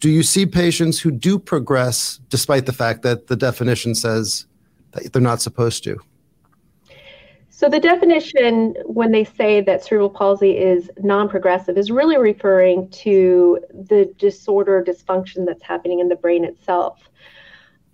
do 0.00 0.10
you 0.10 0.22
see 0.22 0.44
patients 0.44 0.98
who 1.00 1.10
do 1.10 1.38
progress 1.38 2.20
despite 2.28 2.66
the 2.66 2.72
fact 2.72 3.02
that 3.02 3.28
the 3.28 3.36
definition 3.36 3.94
says 3.94 4.46
that 4.92 5.12
they're 5.12 5.22
not 5.22 5.40
supposed 5.40 5.84
to? 5.84 5.98
So 7.56 7.68
the 7.68 7.78
definition 7.78 8.74
when 8.84 9.12
they 9.12 9.22
say 9.22 9.60
that 9.60 9.84
cerebral 9.84 10.10
palsy 10.10 10.58
is 10.58 10.90
non-progressive 10.98 11.78
is 11.78 11.88
really 11.88 12.18
referring 12.18 12.88
to 13.04 13.60
the 13.72 14.12
disorder 14.18 14.82
dysfunction 14.84 15.46
that's 15.46 15.62
happening 15.62 16.00
in 16.00 16.08
the 16.08 16.16
brain 16.16 16.44
itself. 16.44 17.08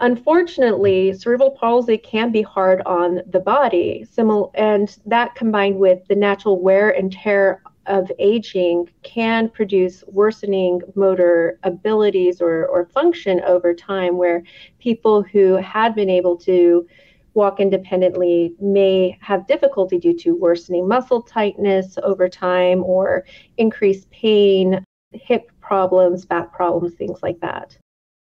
Unfortunately, 0.01 1.13
cerebral 1.13 1.51
palsy 1.51 1.99
can 1.99 2.33
be 2.33 2.41
hard 2.41 2.81
on 2.87 3.21
the 3.27 3.39
body, 3.39 4.07
and 4.55 4.99
that 5.05 5.35
combined 5.35 5.79
with 5.79 6.09
the 6.09 6.17
natural 6.17 6.59
wear 6.59 6.89
and 6.89 7.13
tear 7.13 7.63
of 7.85 8.11
aging 8.19 8.89
can 9.03 9.51
produce 9.51 10.03
worsening 10.07 10.81
motor 10.95 11.59
abilities 11.65 12.41
or, 12.41 12.65
or 12.69 12.87
function 12.87 13.43
over 13.43 13.75
time, 13.75 14.17
where 14.17 14.43
people 14.79 15.23
who 15.23 15.57
had 15.57 15.95
been 15.95 16.09
able 16.09 16.39
to 16.39 16.89
walk 17.35 17.61
independently 17.61 18.55
may 18.61 19.17
have 19.21 19.47
difficulty 19.47 19.99
due 19.99 20.17
to 20.19 20.35
worsening 20.35 20.89
muscle 20.89 21.23
tightness 21.23 21.97
over 22.03 22.29
time 22.29 22.83
or 22.85 23.25
increased 23.57 24.11
pain, 24.11 24.85
hip 25.13 25.51
problems, 25.61 26.25
back 26.25 26.53
problems, 26.53 26.95
things 26.95 27.19
like 27.23 27.41
that. 27.41 27.77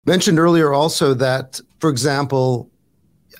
Mentioned 0.07 0.39
earlier 0.39 0.73
also 0.73 1.15
that, 1.15 1.61
for 1.81 1.91
example, 1.91 2.71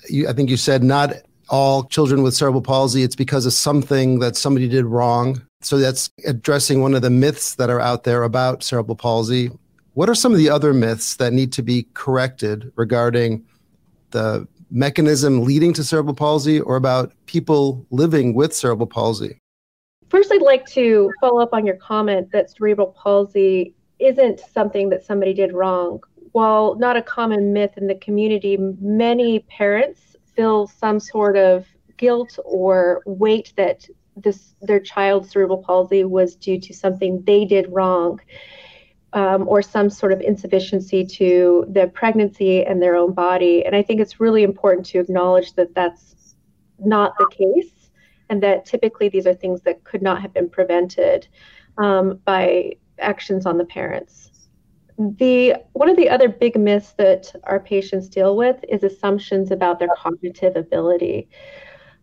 you, 0.09 0.27
I 0.27 0.33
think 0.33 0.49
you 0.49 0.57
said 0.57 0.83
not 0.83 1.13
all 1.49 1.83
children 1.85 2.23
with 2.23 2.33
cerebral 2.33 2.61
palsy, 2.61 3.03
it's 3.03 3.15
because 3.15 3.45
of 3.45 3.53
something 3.53 4.19
that 4.19 4.35
somebody 4.35 4.67
did 4.67 4.85
wrong. 4.85 5.41
So 5.61 5.77
that's 5.77 6.09
addressing 6.25 6.81
one 6.81 6.93
of 6.93 7.01
the 7.01 7.09
myths 7.09 7.55
that 7.55 7.69
are 7.69 7.79
out 7.79 8.03
there 8.03 8.23
about 8.23 8.63
cerebral 8.63 8.95
palsy. 8.95 9.51
What 9.93 10.09
are 10.09 10.15
some 10.15 10.31
of 10.31 10.37
the 10.37 10.49
other 10.49 10.73
myths 10.73 11.15
that 11.17 11.33
need 11.33 11.53
to 11.53 11.61
be 11.61 11.87
corrected 11.93 12.71
regarding 12.75 13.45
the 14.11 14.47
mechanism 14.75 15.43
leading 15.43 15.73
to 15.73 15.83
cerebral 15.83 16.13
palsy 16.13 16.59
or 16.59 16.75
about 16.75 17.13
people 17.25 17.85
living 17.89 18.35
with 18.35 18.53
cerebral 18.53 18.85
palsy? 18.85 19.39
First, 20.09 20.31
I'd 20.31 20.41
like 20.41 20.65
to 20.67 21.11
follow 21.21 21.41
up 21.41 21.53
on 21.53 21.65
your 21.65 21.77
comment 21.77 22.31
that 22.31 22.51
cerebral 22.51 22.95
palsy 23.01 23.73
isn't 23.99 24.41
something 24.41 24.89
that 24.89 25.03
somebody 25.03 25.33
did 25.33 25.53
wrong. 25.53 26.01
While 26.33 26.75
not 26.75 26.97
a 26.97 27.01
common 27.01 27.53
myth 27.53 27.77
in 27.77 27.87
the 27.87 27.95
community, 27.95 28.57
many 28.57 29.39
parents 29.39 30.17
feel 30.35 30.67
some 30.67 30.99
sort 30.99 31.37
of 31.37 31.65
guilt 31.97 32.37
or 32.43 33.01
weight 33.05 33.53
that 33.55 33.87
this 34.17 34.55
their 34.61 34.79
child's 34.79 35.31
cerebral 35.31 35.63
palsy 35.63 36.03
was 36.03 36.35
due 36.35 36.59
to 36.59 36.73
something 36.73 37.21
they 37.23 37.45
did 37.45 37.71
wrong 37.71 38.19
um, 39.15 39.47
or 39.47 39.61
some 39.61 39.89
sort 39.89 40.11
of 40.11 40.19
insufficiency 40.21 41.03
to 41.05 41.65
the 41.69 41.87
pregnancy 41.87 42.65
and 42.65 42.81
their 42.81 42.95
own 42.95 43.13
body. 43.13 43.65
And 43.65 43.73
I 43.73 43.81
think 43.81 44.01
it's 44.01 44.19
really 44.19 44.43
important 44.43 44.85
to 44.87 44.99
acknowledge 44.99 45.53
that 45.53 45.73
that's 45.73 46.35
not 46.77 47.17
the 47.17 47.27
case, 47.31 47.89
and 48.29 48.43
that 48.43 48.65
typically 48.65 49.07
these 49.07 49.25
are 49.25 49.33
things 49.33 49.61
that 49.61 49.83
could 49.85 50.01
not 50.01 50.21
have 50.21 50.33
been 50.33 50.49
prevented 50.49 51.27
um, 51.77 52.19
by 52.25 52.73
actions 52.99 53.45
on 53.45 53.57
the 53.57 53.65
parents. 53.65 54.31
The 54.97 55.55
one 55.73 55.89
of 55.89 55.95
the 55.95 56.09
other 56.09 56.27
big 56.27 56.57
myths 56.57 56.93
that 56.97 57.33
our 57.43 57.59
patients 57.59 58.07
deal 58.09 58.35
with 58.35 58.63
is 58.67 58.83
assumptions 58.83 59.51
about 59.51 59.79
their 59.79 59.89
cognitive 59.97 60.57
ability. 60.57 61.29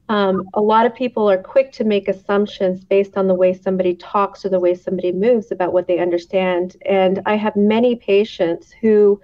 Um, 0.08 0.48
a 0.54 0.60
lot 0.60 0.84
of 0.84 0.94
people 0.94 1.30
are 1.30 1.38
quick 1.38 1.72
to 1.72 1.84
make 1.84 2.08
assumptions 2.08 2.84
based 2.84 3.16
on 3.16 3.28
the 3.28 3.34
way 3.34 3.54
somebody 3.54 3.94
talks 3.94 4.44
or 4.44 4.50
the 4.50 4.60
way 4.60 4.74
somebody 4.74 5.12
moves 5.12 5.50
about 5.50 5.72
what 5.72 5.86
they 5.86 5.98
understand. 5.98 6.76
And 6.84 7.22
I 7.24 7.36
have 7.36 7.56
many 7.56 7.96
patients 7.96 8.72
who 8.72 9.20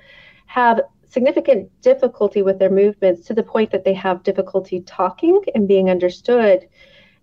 have 0.46 0.80
significant 1.06 1.70
difficulty 1.82 2.42
with 2.42 2.58
their 2.58 2.70
movements 2.70 3.26
to 3.26 3.34
the 3.34 3.42
point 3.42 3.70
that 3.70 3.84
they 3.84 3.94
have 3.94 4.22
difficulty 4.22 4.80
talking 4.82 5.42
and 5.54 5.66
being 5.66 5.90
understood, 5.90 6.68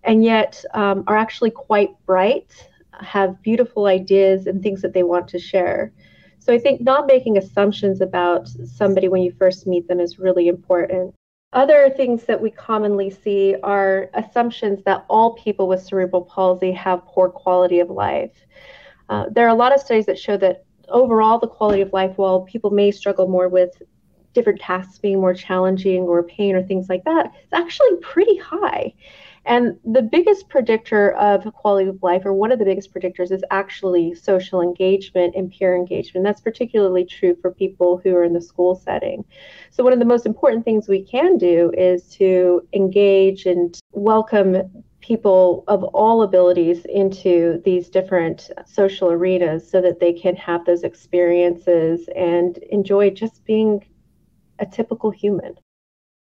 and 0.03 0.23
yet 0.23 0.63
um, 0.73 1.03
are 1.07 1.17
actually 1.17 1.51
quite 1.51 1.89
bright, 2.05 2.67
have 2.99 3.41
beautiful 3.41 3.85
ideas 3.85 4.47
and 4.47 4.61
things 4.61 4.81
that 4.81 4.93
they 4.93 5.03
want 5.03 5.27
to 5.29 5.39
share. 5.39 5.91
So 6.39 6.53
I 6.53 6.59
think 6.59 6.81
not 6.81 7.07
making 7.07 7.37
assumptions 7.37 8.01
about 8.01 8.47
somebody 8.47 9.07
when 9.07 9.23
you 9.23 9.31
first 9.31 9.65
meet 9.65 9.87
them 9.87 9.99
is 9.99 10.19
really 10.19 10.47
important. 10.47 11.15
Other 11.53 11.89
things 11.89 12.25
that 12.25 12.41
we 12.41 12.51
commonly 12.51 13.09
see 13.09 13.55
are 13.63 14.09
assumptions 14.13 14.83
that 14.83 15.05
all 15.09 15.35
people 15.35 15.67
with 15.67 15.81
cerebral 15.81 16.23
palsy 16.23 16.71
have 16.73 17.05
poor 17.05 17.29
quality 17.29 17.79
of 17.79 17.89
life. 17.89 18.33
Uh, 19.09 19.25
there 19.31 19.45
are 19.45 19.49
a 19.49 19.55
lot 19.55 19.73
of 19.73 19.79
studies 19.79 20.05
that 20.07 20.19
show 20.19 20.35
that 20.37 20.65
overall, 20.89 21.39
the 21.39 21.47
quality 21.47 21.81
of 21.81 21.93
life, 21.93 22.17
while 22.17 22.41
people 22.41 22.71
may 22.71 22.91
struggle 22.91 23.27
more 23.27 23.47
with 23.47 23.81
different 24.33 24.59
tasks 24.59 24.99
being 24.99 25.19
more 25.19 25.33
challenging 25.33 26.03
or 26.03 26.21
pain 26.23 26.55
or 26.55 26.63
things 26.63 26.89
like 26.89 27.03
that, 27.05 27.31
it's 27.43 27.53
actually 27.53 27.95
pretty 28.01 28.37
high. 28.37 28.93
And 29.45 29.77
the 29.85 30.01
biggest 30.01 30.49
predictor 30.49 31.11
of 31.13 31.51
quality 31.53 31.87
of 31.87 32.01
life, 32.01 32.25
or 32.25 32.33
one 32.33 32.51
of 32.51 32.57
the 32.57 32.65
biggest 32.65 32.91
predictors, 32.91 33.31
is 33.31 33.43
actually 33.51 34.15
social 34.15 34.59
engagement 34.59 35.35
and 35.35 35.51
peer 35.51 35.75
engagement. 35.75 36.23
That's 36.23 36.41
particularly 36.41 37.05
true 37.05 37.35
for 37.41 37.51
people 37.51 38.01
who 38.03 38.15
are 38.15 38.23
in 38.23 38.33
the 38.33 38.41
school 38.41 38.73
setting. 38.75 39.23
So, 39.69 39.83
one 39.83 39.93
of 39.93 39.99
the 39.99 40.05
most 40.05 40.25
important 40.25 40.65
things 40.65 40.87
we 40.87 41.03
can 41.03 41.37
do 41.37 41.71
is 41.77 42.07
to 42.15 42.67
engage 42.73 43.45
and 43.45 43.79
welcome 43.91 44.83
people 44.99 45.63
of 45.67 45.83
all 45.83 46.23
abilities 46.23 46.83
into 46.85 47.61
these 47.63 47.89
different 47.89 48.49
social 48.65 49.11
arenas 49.11 49.69
so 49.69 49.79
that 49.79 49.99
they 49.99 50.11
can 50.11 50.35
have 50.35 50.65
those 50.65 50.83
experiences 50.83 52.09
and 52.15 52.57
enjoy 52.71 53.11
just 53.11 53.45
being 53.45 53.85
a 54.57 54.65
typical 54.65 55.11
human. 55.11 55.55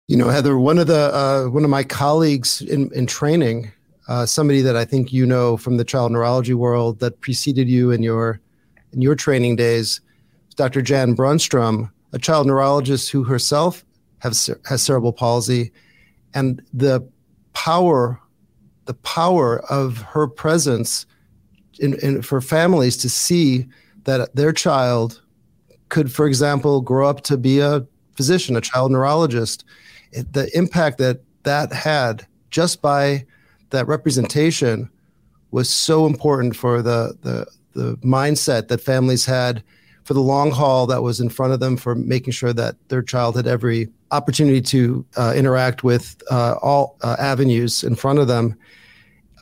You 0.08 0.17
know, 0.17 0.29
Heather, 0.29 0.58
one 0.58 0.77
of 0.77 0.88
the 0.88 1.13
uh, 1.13 1.46
one 1.46 1.63
of 1.63 1.70
my 1.70 1.84
colleagues 1.84 2.62
in, 2.62 2.91
in 2.93 3.08
training, 3.08 3.72
uh, 4.08 4.25
somebody 4.25 4.62
that 4.62 4.75
I 4.75 4.84
think 4.84 5.13
you 5.13 5.25
know 5.25 5.58
from 5.58 5.77
the 5.77 5.86
child 5.86 6.12
neurology 6.12 6.53
world 6.53 7.00
that 7.00 7.22
preceded 7.22 7.70
you 7.70 7.91
in 7.91 8.03
your 8.03 8.41
in 8.91 9.01
your 9.01 9.15
training 9.15 9.55
days, 9.55 10.01
Dr. 10.55 10.81
Jan 10.81 11.15
Brunstrom, 11.15 11.89
a 12.12 12.20
child 12.20 12.48
neurologist 12.48 13.10
who 13.10 13.24
herself 13.24 13.86
has 14.20 14.50
has 14.65 14.81
cerebral 14.81 15.13
palsy, 15.13 15.72
and 16.34 16.62
the 16.74 17.08
power 17.53 18.20
the 18.86 18.93
power 18.96 19.60
of 19.72 20.00
her 20.00 20.27
presence 20.27 21.05
in, 21.79 21.93
in, 22.01 22.22
for 22.22 22.41
families 22.41 22.98
to 22.98 23.10
see 23.10 23.65
that 24.03 24.36
their 24.36 24.51
child 24.51 25.22
could, 25.89 26.12
for 26.12 26.27
example, 26.27 26.81
grow 26.81 27.08
up 27.08 27.22
to 27.22 27.38
be 27.38 27.60
a 27.60 27.86
physician, 28.15 28.55
a 28.55 28.62
child 28.62 28.91
neurologist. 28.91 29.63
The 30.12 30.50
impact 30.53 30.98
that 30.98 31.22
that 31.44 31.74
had 31.74 32.25
just 32.50 32.82
by 32.82 33.25
that 33.70 33.88
representation 33.88 34.89
was 35.51 35.70
so 35.70 36.06
important 36.06 36.56
for 36.56 36.82
the, 36.82 37.18
the, 37.22 37.48
the 37.74 37.98
mindset 37.98 38.68
that 38.68 38.80
families 38.80 39.25
had 39.25 39.63
for 40.03 40.13
the 40.13 40.22
long 40.22 40.51
haul 40.51 40.88
that 40.88 41.03
was 41.03 41.20
in 41.20 41.30
front 41.30 41.53
of 41.53 41.60
them 41.60 41.77
for 41.77 41.96
making 41.96 42.34
sure 42.34 42.53
that 42.53 42.75
their 42.89 43.01
child 43.01 43.36
had 43.36 43.48
every 43.48 43.88
opportunity 44.12 44.62
to 44.62 45.06
uh, 45.18 45.34
interact 45.36 45.84
with 45.84 46.22
uh, 46.32 46.56
all 46.62 46.98
uh, 47.01 47.15
avenues 47.20 47.84
in 47.84 47.96
front 47.96 48.20
of 48.20 48.27
them. 48.27 48.58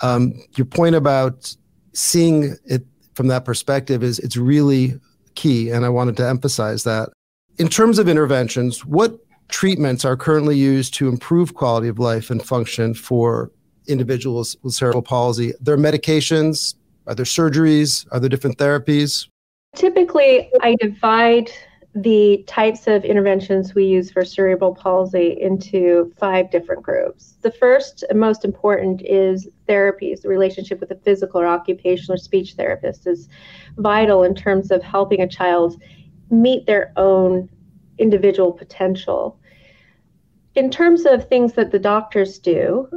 Um, 0.02 0.34
your 0.56 0.66
point 0.66 0.96
about 0.96 1.56
seeing 1.94 2.56
it 2.66 2.86
from 3.16 3.28
that 3.28 3.46
perspective 3.46 4.04
is 4.04 4.20
it's 4.20 4.38
really 4.38 5.00
key, 5.36 5.70
and 5.70 5.86
I 5.86 5.90
wanted 5.90 6.18
to 6.18 6.28
emphasize 6.28 6.84
that. 6.84 7.10
In 7.58 7.68
terms 7.68 8.00
of 8.00 8.08
interventions, 8.08 8.86
what 8.86 9.20
treatments 9.50 10.06
are 10.06 10.16
currently 10.16 10.58
used 10.58 10.94
to 10.96 11.10
improve 11.10 11.54
quality 11.54 11.88
of 11.88 12.00
life 12.00 12.30
and 12.30 12.42
function 12.42 12.94
for 12.94 13.52
individuals 13.88 14.56
with 14.64 14.74
cerebral 14.74 15.02
palsy? 15.02 15.54
There 15.60 15.76
are 15.76 15.78
medications, 15.78 16.76
are 17.08 17.16
there 17.16 17.26
surgeries, 17.26 18.08
are 18.12 18.20
there 18.20 18.30
different 18.30 18.58
therapies? 18.58 19.28
Typically, 19.76 20.50
I 20.62 20.76
divide 20.80 21.52
the 21.96 22.44
types 22.48 22.86
of 22.88 23.04
interventions 23.04 23.74
we 23.74 23.84
use 23.84 24.12
for 24.12 24.24
cerebral 24.24 24.76
palsy 24.76 25.38
into 25.42 26.14
five 26.18 26.52
different 26.52 26.84
groups. 26.84 27.36
The 27.42 27.52
first 27.52 28.04
and 28.10 28.20
most 28.20 28.46
important 28.46 29.02
is 29.02 29.50
therapies. 29.68 30.22
The 30.22 30.30
relationship 30.30 30.80
with 30.80 30.92
a 30.92 30.96
physical 30.96 31.42
or 31.42 31.48
occupational 31.48 32.14
or 32.14 32.18
speech 32.18 32.54
therapist 32.54 33.08
is 33.08 33.28
vital 33.78 34.24
in 34.24 34.36
terms 34.36 34.70
of 34.70 34.84
helping 34.84 35.22
a 35.22 35.28
child 35.28 35.82
meet 36.30 36.68
their 36.68 36.94
own 36.96 37.50
individual 37.98 38.52
potential. 38.52 39.39
In 40.56 40.70
terms 40.70 41.06
of 41.06 41.28
things 41.28 41.54
that 41.54 41.72
the 41.72 41.80
doctors 41.80 42.40
do, 42.40 42.90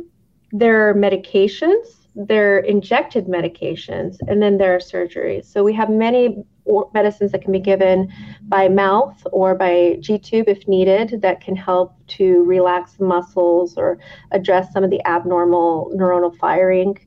there 0.52 0.88
are 0.88 0.94
medications 0.94 2.02
there 2.14 2.56
are 2.56 2.61
injected 2.61 3.26
medications, 3.26 4.16
and 4.28 4.42
then 4.42 4.59
there 4.59 4.75
are 4.75 4.78
surgeries. 4.78 5.47
So 5.47 5.64
we 5.64 5.73
have 5.75 5.88
many 5.88 6.44
medicines 6.92 7.32
that 7.32 7.42
can 7.42 7.52
be 7.52 7.59
given 7.59 8.12
by 8.42 8.68
mouth 8.68 9.26
or 9.32 9.54
by 9.54 9.97
G 10.00 10.18
tube 10.18 10.49
if 10.49 10.68
needed 10.68 11.21
that 11.23 11.40
can 11.40 11.56
help 11.56 11.94
to 12.09 12.44
relax 12.44 13.00
muscles 13.00 13.76
or 13.76 13.99
address 14.30 14.73
some 14.73 14.85
of 14.85 14.90
the 14.90 15.04
abnormal 15.06 15.90
neuronal 15.97 16.37
firing. 16.37 16.99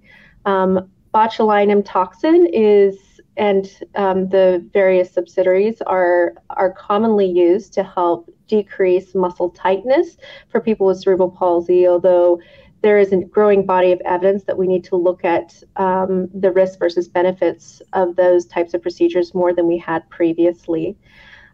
Um, 0.45 0.89
botulinum 1.13 1.83
toxin 1.85 2.47
is 2.51 2.97
and 3.37 3.69
um, 3.95 4.29
the 4.29 4.67
various 4.73 5.11
subsidiaries 5.11 5.81
are 5.81 6.35
are 6.49 6.71
commonly 6.71 7.27
used 7.27 7.73
to 7.73 7.83
help 7.83 8.29
decrease 8.47 9.15
muscle 9.15 9.49
tightness 9.49 10.17
for 10.49 10.59
people 10.59 10.87
with 10.87 10.99
cerebral 10.99 11.29
palsy 11.29 11.87
although 11.87 12.39
there 12.85 12.99
is 12.99 13.11
a 13.11 13.17
growing 13.17 13.65
body 13.65 13.91
of 13.91 13.99
evidence 14.05 14.43
that 14.43 14.55
we 14.55 14.67
need 14.67 14.83
to 14.83 14.95
look 14.95 15.25
at 15.25 15.63
um, 15.77 16.29
the 16.35 16.51
risk 16.51 16.77
versus 16.77 17.07
benefits 17.07 17.81
of 17.93 18.15
those 18.15 18.45
types 18.45 18.75
of 18.75 18.81
procedures 18.83 19.33
more 19.33 19.53
than 19.53 19.65
we 19.65 19.75
had 19.75 20.07
previously. 20.11 20.95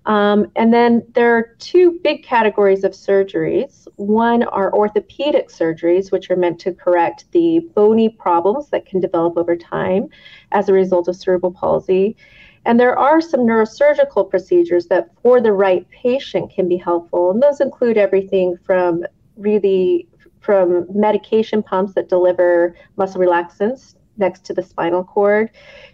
Um, 0.05 0.51
and 0.55 0.73
then 0.73 1.05
there 1.13 1.33
are 1.37 1.55
two 1.59 1.99
big 2.03 2.23
categories 2.23 2.83
of 2.83 2.91
surgeries. 2.91 3.87
One 3.95 4.43
are 4.43 4.73
orthopedic 4.73 5.49
surgeries, 5.49 6.11
which 6.11 6.29
are 6.31 6.35
meant 6.35 6.59
to 6.61 6.73
correct 6.73 7.25
the 7.31 7.59
bony 7.75 8.09
problems 8.09 8.69
that 8.71 8.85
can 8.85 8.99
develop 8.99 9.37
over 9.37 9.55
time 9.55 10.09
as 10.51 10.67
a 10.67 10.73
result 10.73 11.07
of 11.07 11.15
cerebral 11.15 11.53
palsy. 11.53 12.17
And 12.65 12.79
there 12.79 12.97
are 12.97 13.21
some 13.21 13.41
neurosurgical 13.41 14.29
procedures 14.29 14.87
that, 14.87 15.09
for 15.21 15.41
the 15.41 15.51
right 15.51 15.87
patient, 15.89 16.53
can 16.53 16.67
be 16.67 16.77
helpful. 16.77 17.31
And 17.31 17.41
those 17.41 17.59
include 17.59 17.97
everything 17.97 18.57
from 18.63 19.03
really 19.35 20.07
from 20.41 20.87
medication 20.93 21.61
pumps 21.61 21.93
that 21.93 22.09
deliver 22.09 22.75
muscle 22.97 23.21
relaxants 23.21 23.95
next 24.17 24.43
to 24.45 24.53
the 24.53 24.63
spinal 24.63 25.03
cord 25.03 25.49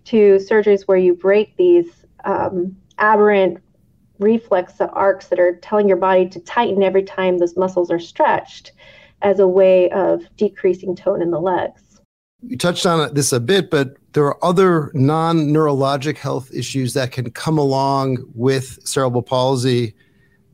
to 0.06 0.38
surgeries 0.38 0.84
where 0.84 0.98
you 0.98 1.14
break 1.14 1.56
these 1.58 2.06
um, 2.26 2.76
aberrant 2.98 3.62
reflex 4.20 4.80
arcs 4.80 5.28
that 5.28 5.40
are 5.40 5.56
telling 5.58 5.88
your 5.88 5.98
body 5.98 6.28
to 6.28 6.40
tighten 6.40 6.82
every 6.82 7.04
time 7.04 7.38
those 7.38 7.56
muscles 7.56 7.92
are 7.92 8.00
stretched 8.00 8.72
as 9.22 9.40
a 9.40 9.48
way 9.48 9.90
of 9.92 10.24
decreasing 10.38 10.96
tone 10.96 11.22
in 11.22 11.32
the 11.32 11.40
legs. 11.40 12.00
You 12.42 12.58
touched 12.58 12.86
on 12.86 13.14
this 13.14 13.32
a 13.32 13.40
bit, 13.40 13.70
but 13.70 13.98
there 14.18 14.26
are 14.26 14.44
other 14.44 14.90
non 14.96 15.50
neurologic 15.50 16.18
health 16.18 16.52
issues 16.52 16.96
that 16.96 17.12
can 17.12 17.30
come 17.30 17.60
along 17.60 18.18
with 18.34 18.80
cerebral 18.84 19.22
palsy 19.22 19.94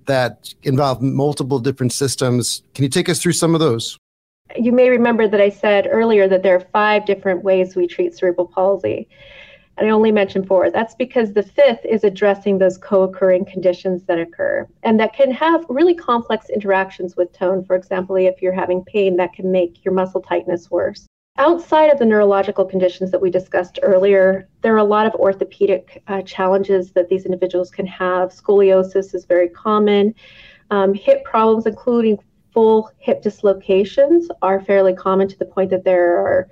that 0.06 0.54
involve 0.64 1.02
multiple 1.02 1.60
different 1.60 1.94
systems. 1.94 2.62
Can 2.76 2.84
you 2.84 2.90
take 2.90 3.08
us 3.08 3.22
through 3.22 3.32
some 3.32 3.54
of 3.54 3.62
those? 3.62 3.98
You 4.58 4.74
may 4.74 4.90
remember 4.90 5.30
that 5.30 5.40
I 5.40 5.48
said 5.48 5.88
earlier 5.90 6.28
that 6.28 6.44
there 6.44 6.58
are 6.58 6.68
five 6.74 7.06
different 7.06 7.46
ways 7.46 7.74
we 7.74 7.88
treat 7.88 8.14
cerebral 8.14 8.48
palsy. 8.48 9.08
And 9.78 9.88
I 9.88 9.92
only 9.92 10.12
mentioned 10.12 10.46
four. 10.46 10.70
That's 10.70 10.96
because 10.96 11.32
the 11.32 11.44
fifth 11.44 11.86
is 11.86 12.04
addressing 12.04 12.58
those 12.58 12.78
co 12.78 13.04
occurring 13.04 13.46
conditions 13.46 14.04
that 14.08 14.20
occur 14.20 14.68
and 14.84 15.00
that 15.00 15.14
can 15.14 15.32
have 15.32 15.66
really 15.70 15.96
complex 15.96 16.50
interactions 16.50 17.16
with 17.16 17.32
tone. 17.32 17.64
For 17.64 17.78
example, 17.78 18.18
if 18.18 18.42
you're 18.42 18.52
having 18.52 18.84
pain, 18.84 19.16
that 19.16 19.32
can 19.32 19.54
make 19.54 19.86
your 19.86 19.94
muscle 19.94 20.20
tightness 20.20 20.70
worse. 20.70 21.08
Outside 21.40 21.92
of 21.92 21.98
the 21.98 22.06
neurological 22.06 22.64
conditions 22.64 23.10
that 23.10 23.20
we 23.20 23.32
discussed 23.32 23.80
earlier, 23.82 24.48
there 24.62 24.76
are 24.76 24.78
a 24.78 24.84
lot 24.84 25.08
of 25.08 25.16
orthopedic 25.16 26.04
uh, 26.08 26.22
challenges 26.22 26.92
that 26.92 27.10
these 27.10 27.26
individuals 27.26 27.72
can 27.72 27.88
have. 27.88 28.30
Scoliosis 28.30 29.16
is 29.16 29.26
very 29.26 29.50
common. 29.50 30.14
Um, 30.70 30.94
hip 30.94 31.24
problems, 31.24 31.66
including 31.66 32.20
full 32.54 32.92
hip 33.00 33.24
dislocations, 33.24 34.30
are 34.44 34.62
fairly 34.62 34.94
common 34.94 35.28
to 35.28 35.40
the 35.40 35.46
point 35.46 35.72
that 35.72 35.84
there 35.84 36.18
are 36.18 36.50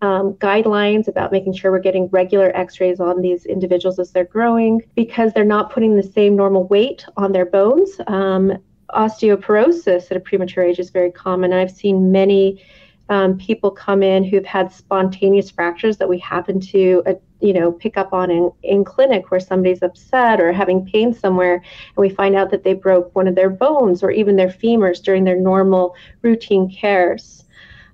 um, 0.00 0.32
guidelines 0.34 1.08
about 1.08 1.30
making 1.30 1.52
sure 1.52 1.70
we're 1.70 1.78
getting 1.78 2.08
regular 2.08 2.56
x 2.56 2.80
rays 2.80 3.00
on 3.00 3.20
these 3.20 3.44
individuals 3.44 3.98
as 3.98 4.12
they're 4.12 4.24
growing 4.24 4.80
because 4.94 5.34
they're 5.34 5.44
not 5.44 5.70
putting 5.70 5.94
the 5.94 6.02
same 6.02 6.36
normal 6.36 6.66
weight 6.68 7.04
on 7.18 7.32
their 7.32 7.46
bones. 7.46 8.00
Um, 8.06 8.56
osteoporosis 8.94 10.10
at 10.10 10.16
a 10.16 10.20
premature 10.20 10.64
age 10.64 10.78
is 10.78 10.88
very 10.88 11.10
common. 11.10 11.52
I've 11.52 11.70
seen 11.70 12.10
many 12.10 12.64
um, 13.12 13.36
people 13.36 13.70
come 13.70 14.02
in 14.02 14.24
who've 14.24 14.46
had 14.46 14.72
spontaneous 14.72 15.50
fractures 15.50 15.98
that 15.98 16.08
we 16.08 16.18
happen 16.18 16.58
to, 16.58 17.02
uh, 17.04 17.12
you 17.40 17.52
know, 17.52 17.70
pick 17.70 17.98
up 17.98 18.14
on 18.14 18.30
in, 18.30 18.50
in 18.62 18.84
clinic 18.84 19.30
where 19.30 19.38
somebody's 19.38 19.82
upset 19.82 20.40
or 20.40 20.50
having 20.50 20.86
pain 20.86 21.12
somewhere, 21.12 21.56
and 21.56 21.96
we 21.96 22.08
find 22.08 22.34
out 22.34 22.50
that 22.50 22.64
they 22.64 22.72
broke 22.72 23.14
one 23.14 23.28
of 23.28 23.34
their 23.34 23.50
bones 23.50 24.02
or 24.02 24.10
even 24.10 24.34
their 24.34 24.48
femurs 24.48 25.02
during 25.02 25.24
their 25.24 25.38
normal 25.38 25.94
routine 26.22 26.70
cares. 26.74 27.44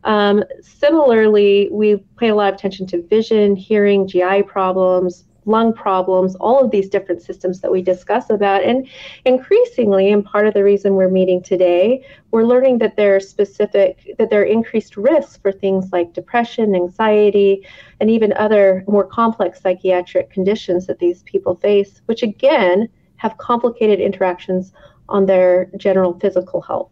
Um, 0.04 0.44
similarly, 0.60 1.68
we 1.72 1.96
pay 2.16 2.28
a 2.28 2.34
lot 2.36 2.52
of 2.52 2.54
attention 2.54 2.86
to 2.86 3.02
vision, 3.02 3.56
hearing, 3.56 4.06
GI 4.06 4.44
problems, 4.44 5.24
lung 5.48 5.72
problems, 5.72 6.36
all 6.36 6.62
of 6.64 6.70
these 6.70 6.88
different 6.88 7.22
systems 7.22 7.60
that 7.60 7.72
we 7.72 7.82
discuss 7.82 8.30
about. 8.30 8.62
And 8.62 8.86
increasingly, 9.24 10.12
and 10.12 10.24
part 10.24 10.46
of 10.46 10.54
the 10.54 10.62
reason 10.62 10.94
we're 10.94 11.08
meeting 11.08 11.42
today, 11.42 12.04
we're 12.30 12.44
learning 12.44 12.78
that 12.78 12.96
there 12.96 13.16
are 13.16 13.20
specific, 13.20 14.14
that 14.18 14.30
there 14.30 14.42
are 14.42 14.44
increased 14.44 14.96
risks 14.96 15.38
for 15.38 15.50
things 15.50 15.90
like 15.92 16.12
depression, 16.12 16.74
anxiety, 16.74 17.66
and 18.00 18.10
even 18.10 18.32
other 18.34 18.84
more 18.86 19.04
complex 19.04 19.60
psychiatric 19.60 20.30
conditions 20.30 20.86
that 20.86 20.98
these 20.98 21.22
people 21.24 21.56
face, 21.56 22.02
which 22.06 22.22
again 22.22 22.88
have 23.16 23.36
complicated 23.38 23.98
interactions 23.98 24.72
on 25.08 25.26
their 25.26 25.70
general 25.76 26.18
physical 26.20 26.60
health. 26.60 26.90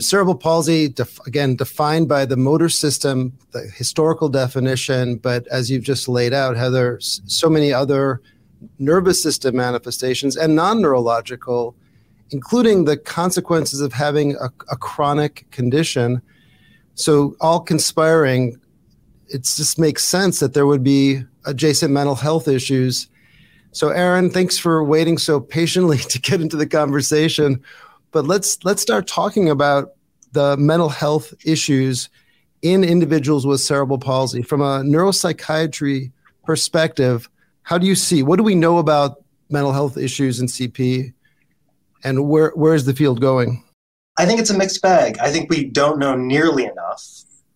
Cerebral 0.00 0.36
palsy, 0.36 0.86
def- 0.86 1.18
again, 1.26 1.56
defined 1.56 2.08
by 2.08 2.24
the 2.24 2.36
motor 2.36 2.68
system, 2.68 3.36
the 3.50 3.62
historical 3.62 4.28
definition, 4.28 5.16
but 5.16 5.44
as 5.48 5.72
you've 5.72 5.82
just 5.82 6.08
laid 6.08 6.32
out, 6.32 6.56
Heather, 6.56 7.00
so 7.00 7.50
many 7.50 7.72
other 7.72 8.22
nervous 8.78 9.20
system 9.20 9.56
manifestations 9.56 10.36
and 10.36 10.54
non 10.54 10.80
neurological, 10.80 11.74
including 12.30 12.84
the 12.84 12.96
consequences 12.96 13.80
of 13.80 13.92
having 13.92 14.36
a, 14.36 14.52
a, 14.70 14.76
chronic 14.76 15.50
condition. 15.50 16.22
So, 16.94 17.34
all 17.40 17.58
conspiring, 17.58 18.56
it 19.26 19.42
just 19.42 19.80
makes 19.80 20.04
sense 20.04 20.38
that 20.38 20.54
there 20.54 20.68
would 20.68 20.84
be 20.84 21.24
adjacent 21.44 21.92
mental 21.92 22.14
health 22.14 22.46
issues. 22.46 23.08
So, 23.72 23.88
Aaron, 23.88 24.30
thanks 24.30 24.58
for 24.58 24.84
waiting 24.84 25.18
so 25.18 25.40
patiently 25.40 25.98
to 26.10 26.20
get 26.20 26.40
into 26.40 26.56
the 26.56 26.68
conversation 26.68 27.64
but 28.10 28.26
let's 28.26 28.64
let's 28.64 28.82
start 28.82 29.06
talking 29.06 29.48
about 29.48 29.92
the 30.32 30.56
mental 30.56 30.88
health 30.88 31.34
issues 31.44 32.08
in 32.62 32.84
individuals 32.84 33.46
with 33.46 33.60
cerebral 33.60 33.98
palsy. 33.98 34.42
From 34.42 34.60
a 34.60 34.80
neuropsychiatry 34.82 36.12
perspective 36.44 37.28
how 37.68 37.76
do 37.76 37.86
you 37.86 37.94
see 37.94 38.22
what 38.22 38.36
do 38.36 38.42
we 38.42 38.54
know 38.54 38.78
about 38.78 39.22
mental 39.50 39.72
health 39.72 39.98
issues 39.98 40.40
in 40.40 40.46
cp 40.46 41.12
and 42.02 42.26
where 42.26 42.50
where 42.54 42.74
is 42.74 42.86
the 42.86 42.94
field 42.94 43.20
going? 43.20 43.62
I 44.16 44.24
think 44.24 44.40
it's 44.40 44.50
a 44.50 44.56
mixed 44.56 44.80
bag. 44.80 45.18
I 45.18 45.30
think 45.30 45.50
we 45.50 45.64
don't 45.64 45.98
know 45.98 46.16
nearly 46.16 46.64
enough 46.64 47.02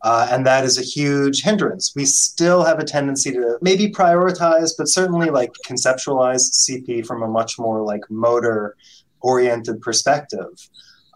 Uh, 0.03 0.27
and 0.33 0.45
that 0.45 0.65
is 0.65 0.79
a 0.79 0.83
huge 0.83 1.43
hindrance. 1.43 1.93
We 1.95 2.05
still 2.05 2.65
have 2.65 2.79
a 2.81 2.85
tendency 2.85 3.31
to 3.33 3.57
maybe 3.63 3.89
prioritize, 3.89 4.73
but 4.77 4.89
certainly 4.89 5.31
like 5.31 5.53
conceptualize 5.67 6.43
CP 6.63 7.07
from 7.07 7.23
a 7.23 7.29
much 7.29 7.59
more 7.59 7.83
like 7.83 8.03
motor 8.11 8.77
oriented 9.23 9.81
perspective, 9.81 10.69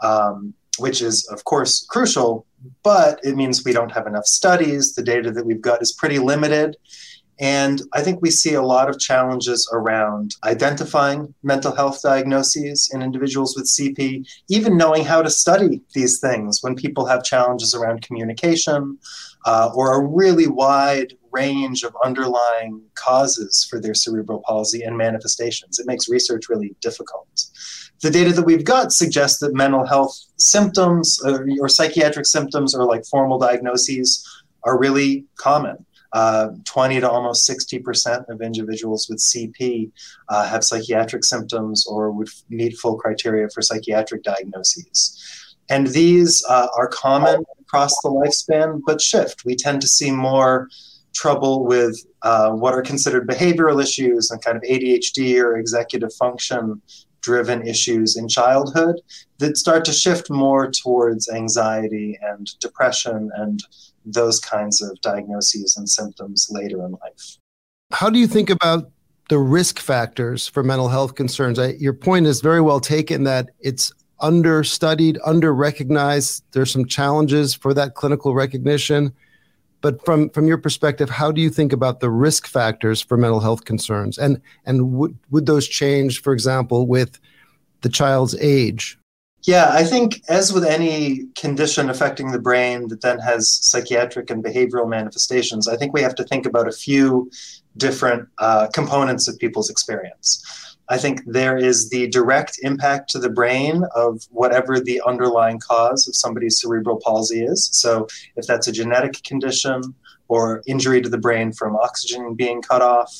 um, 0.02 0.54
which 0.78 1.02
is, 1.02 1.26
of 1.28 1.44
course, 1.44 1.86
crucial, 1.88 2.46
but 2.82 3.20
it 3.22 3.36
means 3.36 3.64
we 3.64 3.72
don't 3.72 3.92
have 3.92 4.06
enough 4.06 4.26
studies. 4.26 4.94
The 4.94 5.02
data 5.02 5.30
that 5.30 5.46
we've 5.46 5.60
got 5.60 5.82
is 5.82 5.92
pretty 5.92 6.18
limited. 6.18 6.76
And 7.38 7.82
I 7.92 8.00
think 8.00 8.22
we 8.22 8.30
see 8.30 8.54
a 8.54 8.62
lot 8.62 8.88
of 8.88 8.98
challenges 8.98 9.68
around 9.72 10.36
identifying 10.44 11.34
mental 11.42 11.74
health 11.74 12.00
diagnoses 12.02 12.90
in 12.94 13.02
individuals 13.02 13.54
with 13.54 13.66
CP, 13.66 14.26
even 14.48 14.76
knowing 14.78 15.04
how 15.04 15.20
to 15.20 15.28
study 15.28 15.82
these 15.94 16.18
things 16.18 16.62
when 16.62 16.74
people 16.74 17.04
have 17.04 17.24
challenges 17.24 17.74
around 17.74 18.00
communication 18.02 18.98
uh, 19.44 19.70
or 19.74 19.94
a 19.94 20.06
really 20.06 20.46
wide 20.46 21.12
range 21.30 21.82
of 21.82 21.94
underlying 22.02 22.80
causes 22.94 23.66
for 23.68 23.78
their 23.78 23.94
cerebral 23.94 24.42
palsy 24.46 24.82
and 24.82 24.96
manifestations. 24.96 25.78
It 25.78 25.86
makes 25.86 26.08
research 26.08 26.48
really 26.48 26.74
difficult. 26.80 27.28
The 28.02 28.10
data 28.10 28.32
that 28.32 28.44
we've 28.44 28.64
got 28.64 28.92
suggests 28.92 29.38
that 29.40 29.54
mental 29.54 29.86
health 29.86 30.16
symptoms 30.36 31.20
or, 31.24 31.46
or 31.60 31.68
psychiatric 31.68 32.26
symptoms 32.26 32.74
or 32.74 32.84
like 32.84 33.04
formal 33.06 33.38
diagnoses 33.38 34.26
are 34.64 34.78
really 34.78 35.24
common. 35.36 35.84
Uh, 36.12 36.50
20 36.64 37.00
to 37.00 37.10
almost 37.10 37.48
60% 37.48 38.28
of 38.28 38.40
individuals 38.40 39.08
with 39.08 39.18
CP 39.18 39.90
uh, 40.28 40.48
have 40.48 40.64
psychiatric 40.64 41.24
symptoms 41.24 41.86
or 41.86 42.10
would 42.10 42.28
meet 42.48 42.76
full 42.78 42.96
criteria 42.96 43.48
for 43.52 43.60
psychiatric 43.60 44.22
diagnoses. 44.22 45.56
And 45.68 45.88
these 45.88 46.44
uh, 46.48 46.68
are 46.76 46.88
common 46.88 47.44
across 47.60 48.00
the 48.02 48.08
lifespan, 48.08 48.80
but 48.86 49.00
shift. 49.00 49.44
We 49.44 49.56
tend 49.56 49.80
to 49.82 49.88
see 49.88 50.10
more 50.10 50.68
trouble 51.12 51.64
with 51.64 51.98
uh, 52.22 52.50
what 52.50 52.74
are 52.74 52.82
considered 52.82 53.26
behavioral 53.26 53.82
issues 53.82 54.30
and 54.30 54.42
kind 54.42 54.56
of 54.56 54.62
ADHD 54.62 55.42
or 55.42 55.56
executive 55.56 56.12
function 56.14 56.80
driven 57.26 57.66
issues 57.66 58.16
in 58.16 58.28
childhood 58.28 59.00
that 59.38 59.56
start 59.56 59.84
to 59.84 59.92
shift 59.92 60.30
more 60.30 60.70
towards 60.70 61.28
anxiety 61.28 62.16
and 62.22 62.56
depression 62.60 63.28
and 63.34 63.64
those 64.04 64.38
kinds 64.38 64.80
of 64.80 65.00
diagnoses 65.00 65.76
and 65.76 65.88
symptoms 65.90 66.46
later 66.52 66.84
in 66.86 66.92
life. 66.92 67.38
How 67.90 68.10
do 68.10 68.20
you 68.20 68.28
think 68.28 68.48
about 68.48 68.92
the 69.28 69.38
risk 69.38 69.80
factors 69.80 70.46
for 70.46 70.62
mental 70.62 70.88
health 70.88 71.16
concerns? 71.16 71.58
I, 71.58 71.70
your 71.80 71.94
point 71.94 72.26
is 72.26 72.40
very 72.40 72.60
well 72.60 72.78
taken 72.78 73.24
that 73.24 73.50
it's 73.58 73.92
understudied, 74.20 75.18
under 75.24 75.52
recognized. 75.52 76.44
There's 76.52 76.70
some 76.70 76.86
challenges 76.86 77.54
for 77.54 77.74
that 77.74 77.94
clinical 77.94 78.34
recognition. 78.34 79.12
But 79.80 80.04
from, 80.04 80.30
from 80.30 80.46
your 80.46 80.58
perspective, 80.58 81.10
how 81.10 81.30
do 81.30 81.40
you 81.40 81.50
think 81.50 81.72
about 81.72 82.00
the 82.00 82.10
risk 82.10 82.46
factors 82.46 83.00
for 83.00 83.16
mental 83.16 83.40
health 83.40 83.64
concerns? 83.64 84.18
And, 84.18 84.40
and 84.64 84.92
would, 84.92 85.16
would 85.30 85.46
those 85.46 85.68
change, 85.68 86.22
for 86.22 86.32
example, 86.32 86.86
with 86.86 87.20
the 87.82 87.88
child's 87.88 88.34
age? 88.40 88.98
Yeah, 89.42 89.70
I 89.70 89.84
think 89.84 90.22
as 90.28 90.52
with 90.52 90.64
any 90.64 91.26
condition 91.36 91.88
affecting 91.88 92.32
the 92.32 92.40
brain 92.40 92.88
that 92.88 93.02
then 93.02 93.20
has 93.20 93.52
psychiatric 93.52 94.28
and 94.28 94.42
behavioral 94.42 94.88
manifestations, 94.88 95.68
I 95.68 95.76
think 95.76 95.92
we 95.92 96.02
have 96.02 96.16
to 96.16 96.24
think 96.24 96.46
about 96.46 96.66
a 96.66 96.72
few 96.72 97.30
different 97.76 98.28
uh, 98.38 98.66
components 98.72 99.28
of 99.28 99.38
people's 99.38 99.70
experience. 99.70 100.75
I 100.88 100.98
think 100.98 101.22
there 101.26 101.56
is 101.56 101.90
the 101.90 102.06
direct 102.08 102.58
impact 102.62 103.10
to 103.10 103.18
the 103.18 103.30
brain 103.30 103.84
of 103.94 104.22
whatever 104.30 104.78
the 104.78 105.02
underlying 105.06 105.58
cause 105.58 106.06
of 106.06 106.14
somebody's 106.14 106.60
cerebral 106.60 107.00
palsy 107.04 107.44
is. 107.44 107.68
So, 107.72 108.06
if 108.36 108.46
that's 108.46 108.68
a 108.68 108.72
genetic 108.72 109.22
condition 109.24 109.82
or 110.28 110.62
injury 110.66 111.00
to 111.02 111.08
the 111.08 111.18
brain 111.18 111.52
from 111.52 111.76
oxygen 111.76 112.34
being 112.34 112.62
cut 112.62 112.82
off, 112.82 113.12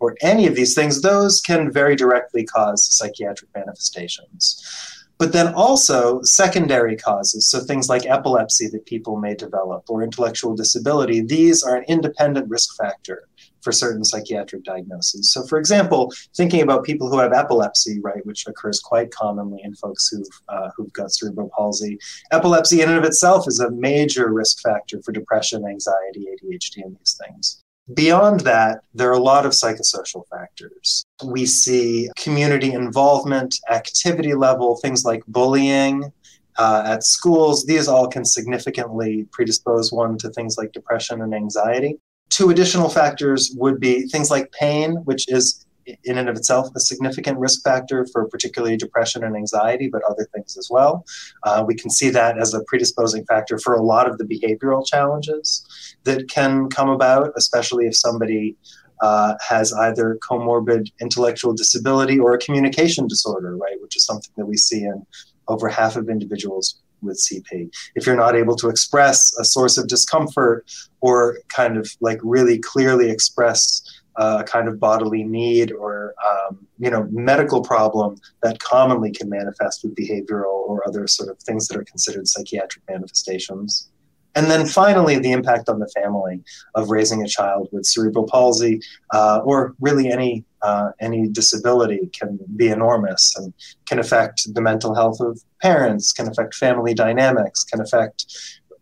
or 0.00 0.16
any 0.20 0.48
of 0.48 0.56
these 0.56 0.74
things, 0.74 1.00
those 1.00 1.40
can 1.40 1.70
very 1.70 1.94
directly 1.94 2.44
cause 2.44 2.84
psychiatric 2.84 3.50
manifestations 3.54 4.91
but 5.22 5.32
then 5.32 5.54
also 5.54 6.20
secondary 6.22 6.96
causes, 6.96 7.48
so 7.48 7.60
things 7.60 7.88
like 7.88 8.06
epilepsy 8.06 8.66
that 8.70 8.86
people 8.86 9.20
may 9.20 9.36
develop 9.36 9.84
or 9.88 10.02
intellectual 10.02 10.56
disability, 10.56 11.20
these 11.22 11.62
are 11.62 11.76
an 11.76 11.84
independent 11.86 12.50
risk 12.50 12.76
factor 12.76 13.28
for 13.60 13.70
certain 13.70 14.04
psychiatric 14.04 14.64
diagnoses. 14.64 15.30
So, 15.30 15.46
for 15.46 15.60
example, 15.60 16.12
thinking 16.36 16.60
about 16.60 16.82
people 16.82 17.08
who 17.08 17.20
have 17.20 17.32
epilepsy, 17.32 18.00
right, 18.00 18.26
which 18.26 18.48
occurs 18.48 18.80
quite 18.80 19.12
commonly 19.12 19.60
in 19.62 19.76
folks 19.76 20.08
who've, 20.08 20.26
uh, 20.48 20.70
who've 20.76 20.92
got 20.92 21.12
cerebral 21.12 21.52
palsy, 21.56 22.00
epilepsy 22.32 22.80
in 22.80 22.88
and 22.88 22.98
of 22.98 23.04
itself 23.04 23.46
is 23.46 23.60
a 23.60 23.70
major 23.70 24.32
risk 24.32 24.60
factor 24.60 25.00
for 25.04 25.12
depression, 25.12 25.64
anxiety, 25.64 26.26
ADHD, 26.32 26.82
and 26.82 26.98
these 26.98 27.16
things. 27.24 27.61
Beyond 27.94 28.40
that, 28.40 28.82
there 28.94 29.08
are 29.08 29.14
a 29.14 29.18
lot 29.18 29.44
of 29.44 29.52
psychosocial 29.52 30.22
factors. 30.30 31.04
We 31.24 31.46
see 31.46 32.10
community 32.16 32.72
involvement, 32.72 33.58
activity 33.70 34.34
level, 34.34 34.76
things 34.76 35.04
like 35.04 35.22
bullying 35.26 36.12
uh, 36.58 36.82
at 36.86 37.02
schools. 37.02 37.66
These 37.66 37.88
all 37.88 38.06
can 38.06 38.24
significantly 38.24 39.26
predispose 39.32 39.90
one 39.90 40.16
to 40.18 40.30
things 40.30 40.56
like 40.56 40.72
depression 40.72 41.22
and 41.22 41.34
anxiety. 41.34 41.98
Two 42.30 42.50
additional 42.50 42.88
factors 42.88 43.52
would 43.56 43.80
be 43.80 44.06
things 44.06 44.30
like 44.30 44.52
pain, 44.52 44.94
which 45.04 45.28
is 45.28 45.66
in 46.04 46.18
and 46.18 46.28
of 46.28 46.36
itself 46.36 46.68
a 46.74 46.80
significant 46.80 47.38
risk 47.38 47.62
factor 47.62 48.06
for 48.12 48.28
particularly 48.28 48.76
depression 48.76 49.24
and 49.24 49.36
anxiety, 49.36 49.88
but 49.88 50.02
other 50.08 50.26
things 50.34 50.56
as 50.56 50.68
well. 50.70 51.04
Uh, 51.44 51.64
we 51.66 51.74
can 51.74 51.90
see 51.90 52.10
that 52.10 52.38
as 52.38 52.54
a 52.54 52.62
predisposing 52.66 53.24
factor 53.26 53.58
for 53.58 53.74
a 53.74 53.82
lot 53.82 54.08
of 54.08 54.18
the 54.18 54.24
behavioral 54.24 54.86
challenges 54.86 55.66
that 56.04 56.28
can 56.28 56.68
come 56.68 56.88
about, 56.88 57.32
especially 57.36 57.86
if 57.86 57.96
somebody 57.96 58.56
uh, 59.02 59.34
has 59.46 59.72
either 59.72 60.18
comorbid 60.28 60.90
intellectual 61.00 61.52
disability 61.52 62.18
or 62.18 62.34
a 62.34 62.38
communication 62.38 63.06
disorder, 63.06 63.56
right, 63.56 63.80
which 63.82 63.96
is 63.96 64.04
something 64.04 64.32
that 64.36 64.46
we 64.46 64.56
see 64.56 64.84
in 64.84 65.04
over 65.48 65.68
half 65.68 65.96
of 65.96 66.08
individuals 66.08 66.80
with 67.02 67.18
CP. 67.18 67.68
If 67.96 68.06
you're 68.06 68.16
not 68.16 68.36
able 68.36 68.56
to 68.56 68.68
express 68.68 69.36
a 69.38 69.44
source 69.44 69.76
of 69.76 69.88
discomfort 69.88 70.64
or 71.00 71.38
kind 71.48 71.76
of 71.76 71.90
like 72.00 72.20
really 72.22 72.58
clearly 72.58 73.10
express 73.10 73.82
a 74.16 74.44
kind 74.44 74.68
of 74.68 74.78
bodily 74.78 75.24
need 75.24 75.72
or 75.72 76.14
um, 76.28 76.66
you 76.78 76.90
know 76.90 77.06
medical 77.10 77.62
problem 77.62 78.16
that 78.42 78.58
commonly 78.58 79.10
can 79.10 79.28
manifest 79.28 79.82
with 79.82 79.94
behavioral 79.94 80.68
or 80.68 80.86
other 80.86 81.06
sort 81.06 81.30
of 81.30 81.38
things 81.38 81.68
that 81.68 81.76
are 81.76 81.84
considered 81.84 82.28
psychiatric 82.28 82.84
manifestations. 82.88 83.88
And 84.34 84.46
then 84.46 84.66
finally, 84.66 85.18
the 85.18 85.32
impact 85.32 85.68
on 85.68 85.78
the 85.78 85.88
family 85.88 86.42
of 86.74 86.90
raising 86.90 87.22
a 87.22 87.28
child 87.28 87.68
with 87.70 87.84
cerebral 87.84 88.26
palsy 88.26 88.80
uh, 89.12 89.40
or 89.44 89.74
really 89.78 90.10
any 90.10 90.44
uh, 90.62 90.90
any 91.00 91.28
disability 91.28 92.08
can 92.18 92.38
be 92.56 92.68
enormous 92.68 93.34
and 93.36 93.52
can 93.86 93.98
affect 93.98 94.54
the 94.54 94.60
mental 94.60 94.94
health 94.94 95.20
of 95.20 95.40
parents, 95.60 96.12
can 96.12 96.28
affect 96.28 96.54
family 96.54 96.94
dynamics, 96.94 97.64
can 97.64 97.80
affect 97.80 98.26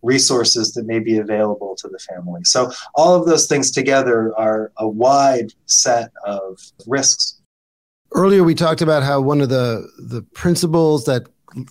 resources 0.03 0.73
that 0.73 0.87
may 0.87 0.99
be 0.99 1.19
available 1.19 1.77
to 1.77 1.89
the 1.89 1.99
family. 1.99 2.43
So, 2.45 2.73
all 2.95 3.15
of 3.15 3.27
those 3.27 3.47
things 3.47 3.71
together 3.71 4.33
are 4.37 4.73
a 4.77 4.89
wide 4.89 5.53
set 5.67 6.11
of 6.25 6.59
risks. 6.87 7.41
Earlier, 8.13 8.43
we 8.43 8.55
talked 8.55 8.83
about 8.83 9.03
how 9.03 9.21
one 9.21 9.41
of 9.41 9.49
the, 9.51 9.89
the 9.99 10.23
principles 10.35 11.05
that 11.05 11.27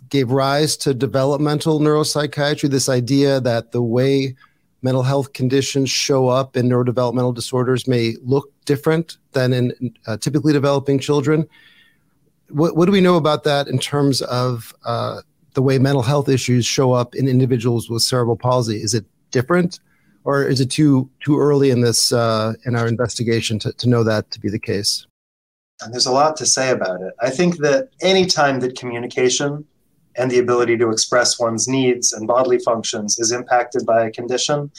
gave 0.09 0.31
rise 0.31 0.77
to 0.77 0.93
developmental 0.93 1.79
neuropsychiatry 1.79 2.69
this 2.69 2.89
idea 2.89 3.39
that 3.41 3.71
the 3.71 3.81
way 3.81 4.35
mental 4.81 5.03
health 5.03 5.33
conditions 5.33 5.89
show 5.89 6.27
up 6.27 6.55
in 6.55 6.69
neurodevelopmental 6.69 7.35
disorders 7.35 7.87
may 7.87 8.15
look 8.21 8.51
different 8.65 9.17
than 9.33 9.53
in 9.53 9.93
uh, 10.07 10.17
typically 10.17 10.53
developing 10.53 10.99
children. 10.99 11.47
What, 12.49 12.75
what, 12.75 12.85
do 12.85 12.91
we 12.91 13.01
know 13.01 13.15
about 13.15 13.43
that 13.43 13.67
in 13.67 13.77
terms 13.77 14.21
of 14.21 14.73
uh, 14.85 15.21
the 15.53 15.61
way 15.61 15.79
mental 15.79 16.03
health 16.03 16.29
issues 16.29 16.65
show 16.65 16.93
up 16.93 17.15
in 17.15 17.27
individuals 17.27 17.89
with 17.89 18.01
cerebral 18.01 18.37
palsy? 18.37 18.81
Is 18.81 18.93
it 18.93 19.05
different, 19.31 19.79
or 20.23 20.43
is 20.43 20.59
it 20.59 20.69
too 20.69 21.09
too 21.23 21.39
early 21.39 21.69
in 21.69 21.81
this 21.81 22.11
uh, 22.11 22.53
in 22.65 22.75
our 22.75 22.87
investigation 22.87 23.59
to, 23.59 23.71
to 23.73 23.89
know 23.89 24.03
that 24.03 24.31
to 24.31 24.39
be 24.39 24.49
the 24.49 24.59
case? 24.59 25.05
And 25.81 25.93
there's 25.93 26.05
a 26.05 26.11
lot 26.11 26.35
to 26.37 26.45
say 26.45 26.71
about 26.71 27.01
it. 27.01 27.13
I 27.21 27.29
think 27.29 27.57
that 27.59 27.89
any 28.01 28.25
time 28.25 28.59
that 28.59 28.77
communication 28.77 29.65
and 30.17 30.29
the 30.29 30.39
ability 30.39 30.77
to 30.77 30.89
express 30.89 31.39
one's 31.39 31.67
needs 31.67 32.11
and 32.11 32.27
bodily 32.27 32.59
functions 32.59 33.17
is 33.19 33.31
impacted 33.31 33.85
by 33.85 34.05
a 34.05 34.11
condition, 34.11 34.71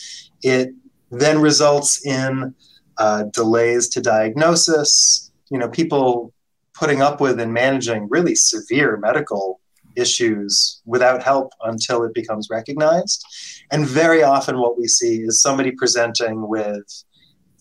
it 0.43 0.75
then 1.11 1.41
results 1.41 2.05
in 2.05 2.55
uh, 2.99 3.25
delays 3.33 3.89
to 3.89 4.01
diagnosis. 4.01 5.31
You 5.51 5.59
know, 5.59 5.69
people 5.69 6.35
putting 6.75 7.01
up 7.01 7.21
with 7.21 7.41
and 7.41 7.53
managing 7.53 8.09
really 8.11 8.35
severe 8.35 8.97
medical 8.99 9.60
issues 10.01 10.81
without 10.85 11.23
help 11.23 11.53
until 11.63 12.03
it 12.05 12.15
becomes 12.15 12.49
recognized. 12.51 13.25
And 13.71 13.87
very 13.87 14.23
often, 14.23 14.59
what 14.59 14.79
we 14.79 14.89
see 14.89 15.19
is 15.19 15.41
somebody 15.41 15.73
presenting 15.73 16.49
with 16.49 17.05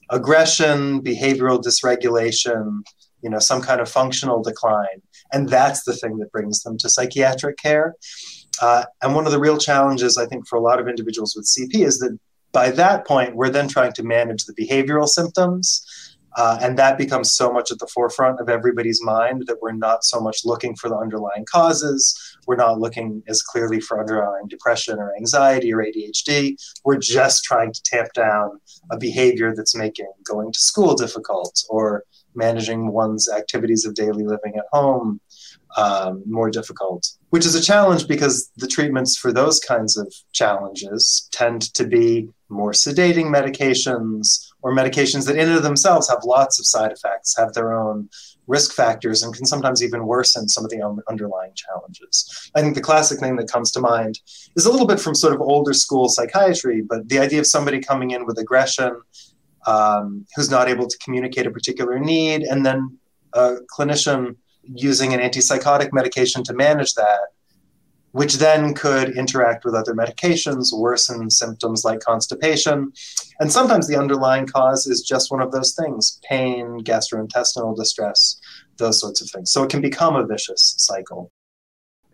aggression, 0.10 1.02
behavioral 1.02 1.62
dysregulation, 1.62 2.82
you 3.21 3.30
know, 3.30 3.39
some 3.39 3.62
kind 3.62 3.82
of 3.82 3.89
functional 3.89 4.41
decline. 4.41 5.02
And 5.32 5.49
that's 5.49 5.84
the 5.84 5.95
thing 5.95 6.17
that 6.17 6.32
brings 6.32 6.63
them 6.63 6.78
to 6.80 6.89
psychiatric 6.89 7.58
care. 7.58 7.95
Uh, 8.62 8.86
and 9.02 9.15
one 9.15 9.25
of 9.25 9.32
the 9.32 9.39
real 9.39 9.58
challenges, 9.58 10.17
I 10.17 10.25
think, 10.25 10.47
for 10.47 10.58
a 10.58 10.62
lot 10.62 10.80
of 10.80 10.88
individuals 10.88 11.36
with 11.36 11.45
CP 11.45 11.86
is 11.86 11.99
that 11.99 12.17
by 12.52 12.71
that 12.71 13.06
point, 13.06 13.36
we're 13.36 13.49
then 13.49 13.67
trying 13.67 13.93
to 13.93 14.04
manage 14.04 14.45
the 14.45 14.54
behavioral 14.54 15.08
symptoms. 15.08 16.08
Uh, 16.39 16.58
and 16.62 16.80
that 16.80 16.97
becomes 16.97 17.34
so 17.34 17.52
much 17.52 17.69
at 17.69 17.80
the 17.80 17.88
forefront 17.88 18.39
of 18.39 18.47
everybody's 18.47 19.04
mind 19.04 19.43
that 19.45 19.62
we're 19.62 19.73
not 19.73 20.06
so 20.06 20.21
much 20.21 20.45
looking 20.45 20.73
for 20.73 20.88
the 20.88 20.95
underlying 20.95 21.43
causes. 21.43 22.38
We're 22.47 22.56
not 22.56 22.80
looking 22.80 23.21
as 23.28 23.43
clearly 23.43 23.82
for 23.82 23.99
underlying 23.99 24.47
depression 24.47 24.99
or 24.99 25.13
anxiety 25.17 25.73
or 25.73 25.84
ADHD. 25.84 26.56
We're 26.86 26.97
just 26.97 27.43
trying 27.43 27.73
to 27.73 27.84
tamp 27.84 28.13
down 28.13 28.62
a 28.89 28.97
behavior 28.97 29.54
that's 29.54 29.75
making 29.75 30.10
going 30.23 30.54
to 30.54 30.60
school 30.60 30.95
difficult 30.95 31.62
or 31.69 32.06
managing 32.36 32.93
one's 32.93 33.28
activities 33.30 33.84
of 33.84 33.93
daily 33.95 34.23
living 34.23 34.56
at 34.56 34.63
home 34.71 35.19
um, 35.75 36.23
more 36.25 36.49
difficult, 36.49 37.12
which 37.32 37.45
is 37.45 37.54
a 37.54 37.62
challenge 37.62 38.08
because 38.08 38.49
the 38.56 38.67
treatments 38.67 39.17
for 39.17 39.34
those 39.34 39.60
kinds 39.60 39.97
of 39.97 40.13
challenges 40.32 41.28
tend 41.32 41.73
to 41.73 41.86
be 41.86 42.30
more 42.47 42.71
sedating 42.71 43.25
medications 43.25 44.48
or 44.61 44.73
medications 44.73 45.25
that 45.25 45.37
in 45.37 45.47
and 45.47 45.57
of 45.57 45.63
themselves 45.63 46.09
have 46.09 46.19
lots 46.23 46.59
of 46.59 46.65
side 46.65 46.91
effects, 46.91 47.37
have 47.37 47.53
their 47.53 47.73
own 47.73 48.09
risk 48.47 48.73
factors, 48.73 49.23
and 49.23 49.33
can 49.33 49.45
sometimes 49.45 49.83
even 49.83 50.05
worsen 50.05 50.49
some 50.49 50.65
of 50.65 50.71
the 50.71 51.03
underlying 51.07 51.53
challenges. 51.55 52.49
I 52.55 52.61
think 52.61 52.75
the 52.75 52.81
classic 52.81 53.19
thing 53.19 53.35
that 53.37 53.49
comes 53.49 53.71
to 53.71 53.79
mind 53.79 54.19
is 54.55 54.65
a 54.65 54.71
little 54.71 54.87
bit 54.87 54.99
from 54.99 55.15
sort 55.15 55.33
of 55.33 55.41
older 55.41 55.73
school 55.73 56.09
psychiatry, 56.09 56.81
but 56.81 57.07
the 57.07 57.19
idea 57.19 57.39
of 57.39 57.47
somebody 57.47 57.79
coming 57.79 58.11
in 58.11 58.25
with 58.25 58.39
aggression 58.39 59.01
um, 59.67 60.25
who's 60.35 60.49
not 60.49 60.67
able 60.67 60.87
to 60.87 60.97
communicate 60.97 61.45
a 61.45 61.51
particular 61.51 61.99
need, 61.99 62.41
and 62.41 62.65
then 62.65 62.97
a 63.33 63.57
clinician 63.77 64.35
using 64.63 65.13
an 65.13 65.19
antipsychotic 65.19 65.93
medication 65.93 66.43
to 66.43 66.53
manage 66.53 66.95
that, 66.95 67.19
which 68.11 68.35
then 68.35 68.73
could 68.73 69.15
interact 69.17 69.65
with 69.65 69.75
other 69.75 69.93
medications, 69.93 70.73
worsen 70.73 71.29
symptoms 71.29 71.83
like 71.83 71.99
constipation. 71.99 72.91
And 73.39 73.51
sometimes 73.51 73.87
the 73.87 73.97
underlying 73.97 74.47
cause 74.47 74.87
is 74.87 75.01
just 75.01 75.31
one 75.31 75.41
of 75.41 75.51
those 75.51 75.73
things 75.73 76.19
pain, 76.27 76.79
gastrointestinal 76.83 77.75
distress, 77.75 78.39
those 78.77 78.99
sorts 78.99 79.21
of 79.21 79.29
things. 79.29 79.51
So 79.51 79.63
it 79.63 79.69
can 79.69 79.81
become 79.81 80.15
a 80.15 80.25
vicious 80.25 80.75
cycle. 80.77 81.31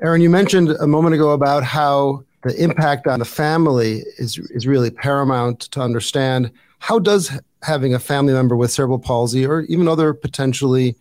Aaron, 0.01 0.21
you 0.21 0.29
mentioned 0.29 0.71
a 0.71 0.88
moment 0.88 1.15
ago 1.15 1.31
about 1.31 1.63
how 1.63 2.23
the 2.43 2.62
impact 2.62 3.08
on 3.08 3.19
the 3.19 3.25
family 3.25 4.03
is, 4.17 4.38
is 4.51 4.67
really 4.67 4.91
paramount 4.91 5.62
to 5.62 5.81
understand. 5.81 6.51
How 6.79 6.99
does 6.99 7.31
having 7.63 7.93
a 7.93 7.99
family 7.99 8.34
member 8.34 8.55
with 8.55 8.71
cerebral 8.71 8.99
palsy 8.99 9.45
or 9.45 9.62
even 9.62 9.88
other 9.88 10.13
potentially 10.13 10.95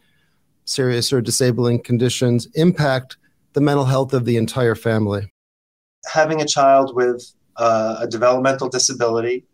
serious 0.65 1.13
or 1.13 1.21
disabling 1.21 1.83
conditions 1.83 2.47
impact 2.55 3.19
the 3.55 3.61
mental 3.61 3.85
health 3.85 4.13
of 4.13 4.25
the 4.25 4.37
entire 4.37 4.75
family? 4.75 5.33
Having 6.13 6.43
a 6.43 6.47
child 6.47 6.95
with 6.95 7.25
uh, 7.57 7.97
a 8.01 8.07
developmental 8.07 8.69
disability 8.69 9.45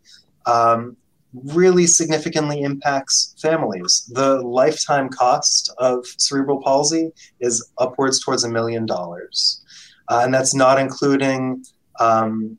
um, 0.45 0.97
really 1.33 1.87
significantly 1.87 2.61
impacts 2.61 3.35
families. 3.41 4.09
The 4.13 4.41
lifetime 4.41 5.09
cost 5.09 5.73
of 5.77 6.05
cerebral 6.17 6.61
palsy 6.61 7.11
is 7.39 7.71
upwards 7.77 8.23
towards 8.23 8.43
a 8.43 8.49
million 8.49 8.85
dollars. 8.85 9.63
Uh, 10.09 10.21
and 10.23 10.33
that's 10.33 10.53
not 10.53 10.77
including 10.77 11.63
um, 11.99 12.57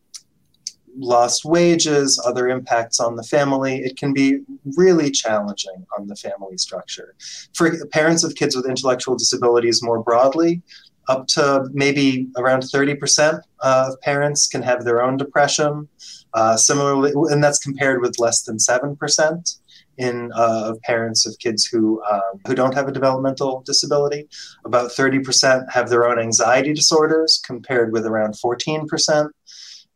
lost 0.97 1.45
wages, 1.45 2.23
other 2.25 2.49
impacts 2.49 3.01
on 3.01 3.17
the 3.17 3.23
family. 3.25 3.79
It 3.79 3.97
can 3.97 4.13
be 4.13 4.41
really 4.77 5.11
challenging 5.11 5.87
on 5.99 6.07
the 6.07 6.17
family 6.17 6.57
structure. 6.57 7.15
For 7.55 7.87
parents 7.89 8.25
of 8.25 8.35
kids 8.35 8.57
with 8.57 8.67
intellectual 8.67 9.17
disabilities 9.17 9.83
more 9.83 10.03
broadly, 10.03 10.63
up 11.09 11.27
to 11.29 11.69
maybe 11.73 12.29
around 12.37 12.63
30% 12.63 13.41
of 13.61 14.01
parents 14.01 14.47
can 14.47 14.63
have 14.63 14.85
their 14.85 15.03
own 15.03 15.17
depression. 15.17 15.89
Uh, 16.35 16.57
similarly, 16.57 17.13
and 17.31 17.45
that's 17.45 17.59
compared 17.59 18.01
with 18.01 18.19
less 18.19 18.43
than 18.43 18.57
7% 18.57 19.59
in 19.99 20.33
uh, 20.35 20.71
of 20.71 20.81
parents 20.81 21.27
of 21.27 21.39
kids 21.39 21.67
who 21.67 22.03
um, 22.11 22.41
who 22.47 22.55
don't 22.55 22.75
have 22.75 22.89
a 22.89 22.93
developmental 22.93 23.63
disability. 23.67 24.27
About 24.65 24.91
30% 24.91 25.71
have 25.71 25.91
their 25.91 26.09
own 26.09 26.19
anxiety 26.19 26.73
disorders, 26.73 27.39
compared 27.45 27.93
with 27.93 28.07
around 28.07 28.35
14% 28.35 29.29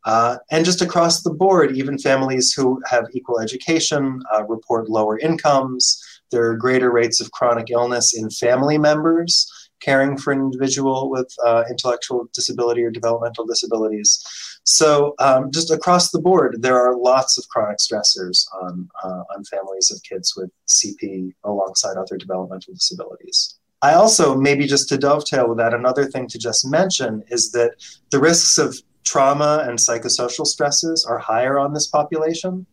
uh, 0.07 0.39
and 0.53 0.65
just 0.65 0.81
across 0.81 1.23
the 1.23 1.35
board, 1.35 1.77
even 1.77 1.99
families 1.99 2.53
who 2.53 2.81
have 2.89 3.07
equal 3.13 3.41
education 3.41 4.23
uh, 4.33 4.45
report 4.45 4.89
lower 4.89 5.19
incomes. 5.19 6.01
There 6.31 6.49
are 6.49 6.57
greater 6.57 6.93
rates 6.93 7.21
of 7.21 7.33
chronic 7.33 7.71
illness 7.71 8.17
in 8.17 8.31
family 8.31 8.79
members 8.79 9.51
caring 9.81 10.17
for 10.17 10.33
an 10.33 10.41
individual 10.41 11.11
with 11.11 11.33
uh, 11.45 11.65
intellectual 11.71 12.29
disability 12.33 12.83
or 12.83 12.91
developmental 12.91 13.47
disabilities. 13.47 14.25
So, 14.65 15.15
um, 15.19 15.51
just 15.53 15.71
across 15.71 16.11
the 16.11 16.21
board, 16.21 16.57
there 16.61 16.77
are 16.77 16.97
lots 16.97 17.39
of 17.39 17.49
chronic 17.49 17.79
stressors 17.79 18.47
on, 18.63 18.89
uh, 19.05 19.23
on 19.35 19.45
families 19.45 19.91
of 19.91 20.03
kids 20.03 20.35
with 20.37 20.51
CP 20.67 21.35
alongside 21.45 21.97
other 21.97 22.17
developmental 22.17 22.75
disabilities. 22.75 23.59
I 23.83 23.95
also, 23.95 24.35
maybe 24.35 24.67
just 24.67 24.89
to 24.89 24.99
dovetail 24.99 25.49
with 25.49 25.59
that, 25.59 25.75
another 25.75 26.07
thing 26.07 26.27
to 26.29 26.39
just 26.39 26.67
mention 26.67 27.23
is 27.29 27.53
that 27.53 27.75
the 28.11 28.19
risks 28.19 28.59
of 28.59 28.77
trauma 29.07 29.65
and 29.67 29.79
psychosocial 29.79 30.45
stresses 30.45 31.07
are 31.09 31.19
higher 31.19 31.59
on 31.59 31.73
this 31.73 31.87
population. 31.87 32.67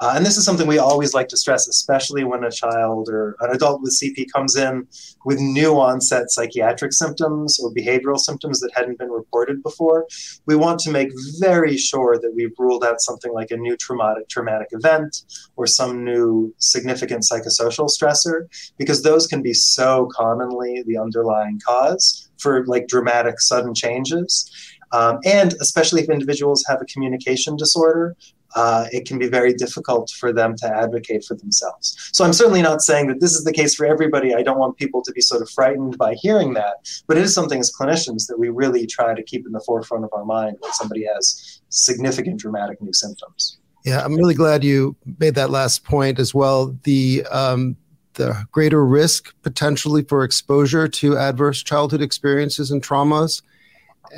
Uh, 0.00 0.12
and 0.14 0.24
this 0.24 0.36
is 0.36 0.44
something 0.44 0.66
we 0.66 0.78
always 0.78 1.14
like 1.14 1.28
to 1.28 1.36
stress, 1.36 1.66
especially 1.66 2.24
when 2.24 2.44
a 2.44 2.50
child 2.50 3.08
or 3.08 3.36
an 3.40 3.50
adult 3.50 3.80
with 3.80 3.98
CP 3.98 4.26
comes 4.30 4.54
in 4.54 4.86
with 5.24 5.40
new 5.40 5.80
onset 5.80 6.30
psychiatric 6.30 6.92
symptoms 6.92 7.58
or 7.58 7.72
behavioral 7.72 8.18
symptoms 8.18 8.60
that 8.60 8.70
hadn't 8.74 8.98
been 8.98 9.10
reported 9.10 9.62
before. 9.62 10.06
We 10.46 10.56
want 10.56 10.78
to 10.80 10.90
make 10.90 11.08
very 11.40 11.78
sure 11.78 12.18
that 12.18 12.34
we've 12.34 12.54
ruled 12.58 12.84
out 12.84 13.00
something 13.00 13.32
like 13.32 13.50
a 13.50 13.56
new 13.56 13.76
traumatic 13.76 14.28
traumatic 14.28 14.68
event 14.72 15.22
or 15.56 15.66
some 15.66 16.04
new 16.04 16.54
significant 16.58 17.24
psychosocial 17.24 17.88
stressor, 17.90 18.46
because 18.76 19.02
those 19.02 19.26
can 19.26 19.40
be 19.40 19.54
so 19.54 20.08
commonly 20.12 20.84
the 20.86 20.98
underlying 20.98 21.58
cause 21.66 22.28
for 22.38 22.64
like 22.66 22.86
dramatic 22.86 23.40
sudden 23.40 23.74
changes. 23.74 24.50
Um, 24.92 25.18
and 25.24 25.54
especially 25.60 26.02
if 26.02 26.08
individuals 26.08 26.64
have 26.68 26.80
a 26.80 26.84
communication 26.86 27.56
disorder, 27.56 28.16
uh, 28.54 28.86
it 28.92 29.06
can 29.06 29.18
be 29.18 29.28
very 29.28 29.52
difficult 29.52 30.10
for 30.10 30.32
them 30.32 30.56
to 30.56 30.66
advocate 30.66 31.24
for 31.24 31.34
themselves. 31.36 32.10
So 32.12 32.24
I'm 32.24 32.32
certainly 32.32 32.62
not 32.62 32.80
saying 32.80 33.08
that 33.08 33.20
this 33.20 33.32
is 33.32 33.44
the 33.44 33.52
case 33.52 33.74
for 33.74 33.86
everybody. 33.86 34.34
I 34.34 34.42
don't 34.42 34.58
want 34.58 34.76
people 34.76 35.02
to 35.02 35.12
be 35.12 35.20
sort 35.20 35.42
of 35.42 35.50
frightened 35.50 35.98
by 35.98 36.14
hearing 36.14 36.54
that, 36.54 36.76
but 37.06 37.16
it 37.16 37.24
is 37.24 37.34
something 37.34 37.60
as 37.60 37.72
clinicians 37.72 38.26
that 38.26 38.38
we 38.38 38.48
really 38.48 38.86
try 38.86 39.14
to 39.14 39.22
keep 39.22 39.46
in 39.46 39.52
the 39.52 39.60
forefront 39.60 40.04
of 40.04 40.10
our 40.12 40.24
mind 40.24 40.56
when 40.60 40.72
somebody 40.72 41.04
has 41.04 41.60
significant 41.68 42.40
dramatic 42.40 42.80
new 42.80 42.92
symptoms. 42.92 43.58
Yeah, 43.84 44.04
I'm 44.04 44.16
really 44.16 44.34
glad 44.34 44.64
you 44.64 44.96
made 45.18 45.34
that 45.36 45.50
last 45.50 45.84
point 45.84 46.18
as 46.18 46.34
well. 46.34 46.76
The 46.82 47.24
um, 47.30 47.76
the 48.14 48.44
greater 48.50 48.84
risk 48.84 49.32
potentially 49.42 50.02
for 50.02 50.24
exposure 50.24 50.88
to 50.88 51.16
adverse 51.16 51.62
childhood 51.62 52.02
experiences 52.02 52.72
and 52.72 52.82
traumas, 52.82 53.40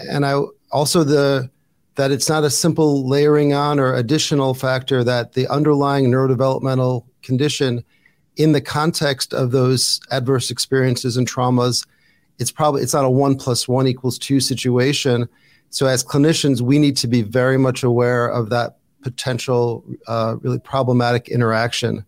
and 0.09 0.24
I 0.24 0.40
also 0.72 1.04
the 1.04 1.50
that 1.96 2.11
it's 2.11 2.28
not 2.28 2.44
a 2.44 2.50
simple 2.50 3.06
layering 3.06 3.52
on 3.52 3.78
or 3.78 3.94
additional 3.94 4.54
factor 4.54 5.04
that 5.04 5.33
the 5.33 5.46
underlying 5.48 6.06
neurodevelopmental 6.06 7.04
condition 7.22 7.85
in 8.37 8.52
the 8.52 8.61
context 8.61 9.35
of 9.35 9.50
those 9.50 10.00
adverse 10.11 10.50
experiences 10.50 11.16
and 11.16 11.28
traumas 11.28 11.85
it's 12.40 12.50
probably 12.50 12.83
it's 12.83 12.94
not 12.94 13.04
a 13.04 13.11
one 13.11 13.37
plus 13.37 13.68
one 13.68 13.87
equals 13.87 14.18
two 14.18 14.40
situation. 14.40 15.28
So 15.68 15.87
as 15.87 16.02
clinicians 16.02 16.61
we 16.61 16.78
need 16.78 16.96
to 16.96 17.06
be 17.06 17.22
very 17.22 17.59
much 17.59 17.83
aware 17.83 18.26
of 18.26 18.48
that 18.50 18.78
potential 19.02 19.85
uh, 20.09 20.37
really 20.40 20.59
problematic 20.59 21.28
interaction 21.28 22.04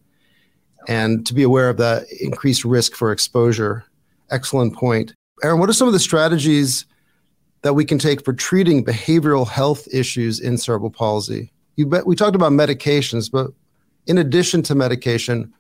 and 0.88 1.24
to 1.26 1.34
be 1.34 1.42
aware 1.42 1.68
of 1.68 1.76
that 1.76 2.06
increased 2.20 2.64
risk 2.64 2.94
for 2.94 3.12
exposure. 3.12 3.84
Excellent 4.30 4.74
point. 4.74 5.14
Aaron 5.44 5.60
what 5.60 5.68
are 5.68 5.74
some 5.74 5.86
of 5.86 5.92
the 5.92 6.00
strategies 6.00 6.86
that 7.62 7.74
we 7.74 7.84
can 7.84 7.98
take 7.98 8.24
for 8.24 8.32
treating 8.32 8.84
behavioral 8.84 9.48
health 9.48 9.88
issues 9.92 10.40
in 10.40 10.58
cerebral 10.58 10.90
palsy. 10.90 11.52
You 11.76 11.86
bet, 11.86 12.06
we 12.06 12.16
talked 12.16 12.36
about 12.36 12.52
medications, 12.52 13.30
but 13.30 13.50
in 14.06 14.18
addition 14.18 14.62
to 14.64 14.74
medication, 14.74 15.52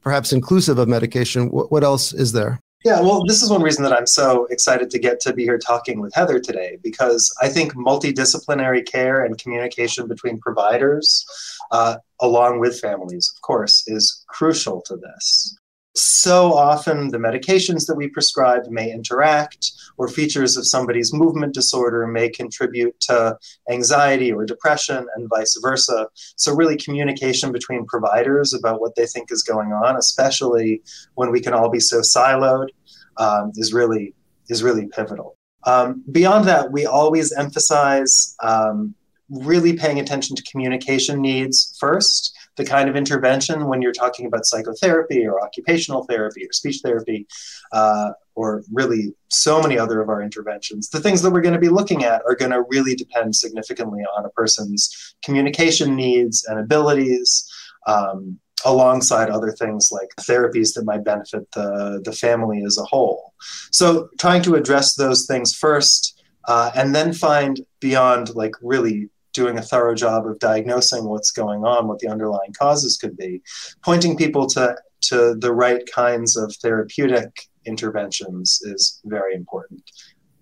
perhaps 0.00 0.32
inclusive 0.32 0.78
of 0.78 0.88
medication, 0.88 1.50
what, 1.50 1.70
what 1.70 1.84
else 1.84 2.12
is 2.12 2.32
there? 2.32 2.60
Yeah, 2.84 3.00
well, 3.00 3.24
this 3.26 3.42
is 3.42 3.50
one 3.50 3.62
reason 3.62 3.82
that 3.82 3.92
I'm 3.92 4.06
so 4.06 4.46
excited 4.46 4.88
to 4.90 5.00
get 5.00 5.18
to 5.20 5.32
be 5.32 5.42
here 5.42 5.58
talking 5.58 6.00
with 6.00 6.14
Heather 6.14 6.38
today, 6.38 6.78
because 6.80 7.34
I 7.42 7.48
think 7.48 7.74
multidisciplinary 7.74 8.86
care 8.86 9.24
and 9.24 9.36
communication 9.36 10.06
between 10.06 10.38
providers, 10.38 11.26
uh, 11.72 11.96
along 12.20 12.60
with 12.60 12.78
families, 12.78 13.32
of 13.36 13.42
course, 13.42 13.82
is 13.88 14.24
crucial 14.28 14.80
to 14.82 14.96
this 14.96 15.58
so 15.98 16.52
often 16.52 17.10
the 17.10 17.18
medications 17.18 17.86
that 17.86 17.96
we 17.96 18.08
prescribe 18.08 18.66
may 18.68 18.92
interact, 18.92 19.72
or 19.96 20.08
features 20.08 20.56
of 20.56 20.66
somebody's 20.66 21.12
movement 21.12 21.54
disorder 21.54 22.06
may 22.06 22.28
contribute 22.28 22.98
to 23.00 23.36
anxiety 23.70 24.32
or 24.32 24.44
depression, 24.46 25.06
and 25.16 25.28
vice 25.28 25.58
versa. 25.60 26.06
So, 26.36 26.54
really, 26.54 26.76
communication 26.76 27.52
between 27.52 27.86
providers 27.86 28.54
about 28.54 28.80
what 28.80 28.94
they 28.94 29.06
think 29.06 29.32
is 29.32 29.42
going 29.42 29.72
on, 29.72 29.96
especially 29.96 30.82
when 31.14 31.30
we 31.30 31.40
can 31.40 31.52
all 31.52 31.68
be 31.68 31.80
so 31.80 32.00
siloed, 32.00 32.68
um, 33.16 33.52
is 33.56 33.72
really 33.72 34.14
is 34.48 34.62
really 34.62 34.86
pivotal. 34.86 35.36
Um, 35.64 36.02
beyond 36.12 36.46
that, 36.46 36.72
we 36.72 36.86
always 36.86 37.32
emphasize 37.32 38.34
um, 38.42 38.94
really 39.30 39.74
paying 39.74 40.00
attention 40.00 40.34
to 40.36 40.42
communication 40.44 41.20
needs 41.20 41.76
first. 41.78 42.36
The 42.56 42.64
kind 42.64 42.88
of 42.88 42.96
intervention 42.96 43.66
when 43.66 43.82
you're 43.82 43.92
talking 43.92 44.26
about 44.26 44.46
psychotherapy 44.46 45.26
or 45.26 45.42
occupational 45.42 46.04
therapy 46.04 46.44
or 46.44 46.52
speech 46.52 46.80
therapy, 46.82 47.26
uh, 47.72 48.10
or 48.34 48.62
really 48.72 49.14
so 49.28 49.60
many 49.60 49.78
other 49.78 50.00
of 50.00 50.08
our 50.08 50.22
interventions, 50.22 50.88
the 50.88 51.00
things 51.00 51.22
that 51.22 51.30
we're 51.30 51.40
going 51.40 51.54
to 51.54 51.60
be 51.60 51.68
looking 51.68 52.04
at 52.04 52.22
are 52.26 52.34
going 52.34 52.50
to 52.50 52.64
really 52.68 52.94
depend 52.94 53.34
significantly 53.34 54.02
on 54.16 54.24
a 54.24 54.30
person's 54.30 55.14
communication 55.22 55.94
needs 55.94 56.46
and 56.46 56.58
abilities. 56.58 57.50
Um, 57.86 58.38
alongside 58.64 59.30
other 59.30 59.52
things 59.52 59.90
like 59.92 60.08
therapies 60.20 60.74
that 60.74 60.84
might 60.84 61.04
benefit 61.04 61.48
the, 61.52 62.02
the 62.04 62.12
family 62.12 62.64
as 62.64 62.76
a 62.76 62.84
whole. 62.84 63.32
So, 63.70 64.08
trying 64.18 64.42
to 64.42 64.56
address 64.56 64.96
those 64.96 65.26
things 65.26 65.54
first 65.54 66.20
uh, 66.48 66.70
and 66.74 66.94
then 66.94 67.12
find 67.12 67.60
beyond 67.80 68.34
like 68.34 68.54
really 68.60 69.10
doing 69.38 69.58
a 69.58 69.62
thorough 69.62 69.94
job 69.94 70.26
of 70.26 70.38
diagnosing 70.38 71.04
what's 71.04 71.30
going 71.30 71.64
on, 71.64 71.86
what 71.88 71.98
the 72.00 72.08
underlying 72.08 72.52
causes 72.52 72.96
could 72.96 73.16
be, 73.16 73.40
pointing 73.82 74.16
people 74.16 74.46
to, 74.46 74.76
to 75.02 75.36
the 75.36 75.52
right 75.52 75.82
kinds 75.94 76.36
of 76.36 76.54
therapeutic 76.62 77.30
interventions 77.64 78.60
is 78.64 79.00
very 79.04 79.34
important. 79.34 79.82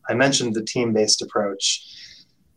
I 0.09 0.15
mentioned 0.15 0.55
the 0.55 0.65
team 0.65 0.93
based 0.93 1.21
approach 1.23 1.67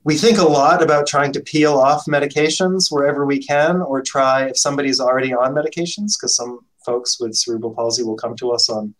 we 0.05 0.15
think 0.15 0.37
a 0.37 0.43
lot 0.43 0.81
about 0.81 1.07
trying 1.07 1.33
to 1.33 1.41
peel 1.41 1.73
off 1.77 2.05
medications 2.05 2.89
wherever 2.89 3.25
we 3.25 3.37
can, 3.37 3.81
or 3.81 4.01
try 4.01 4.45
if 4.45 4.57
somebody's 4.57 4.99
already 4.99 5.33
on 5.33 5.53
medications, 5.53 6.13
because 6.17 6.35
some 6.35 6.61
folks 6.85 7.19
with 7.19 7.35
cerebral 7.35 7.75
palsy 7.75 8.03
will 8.03 8.15
come 8.15 8.35
to 8.37 8.51
us 8.51 8.69
on 8.69 8.95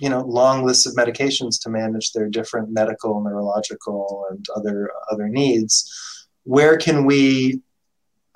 you 0.00 0.08
know 0.08 0.22
long 0.22 0.64
lists 0.64 0.86
of 0.86 0.94
medications 0.94 1.60
to 1.62 1.70
manage 1.70 2.12
their 2.12 2.28
different 2.28 2.70
medical 2.70 3.22
neurological 3.22 4.24
and 4.30 4.46
other 4.56 4.90
other 5.12 5.28
needs 5.28 6.19
where 6.44 6.76
can 6.76 7.04
we 7.04 7.60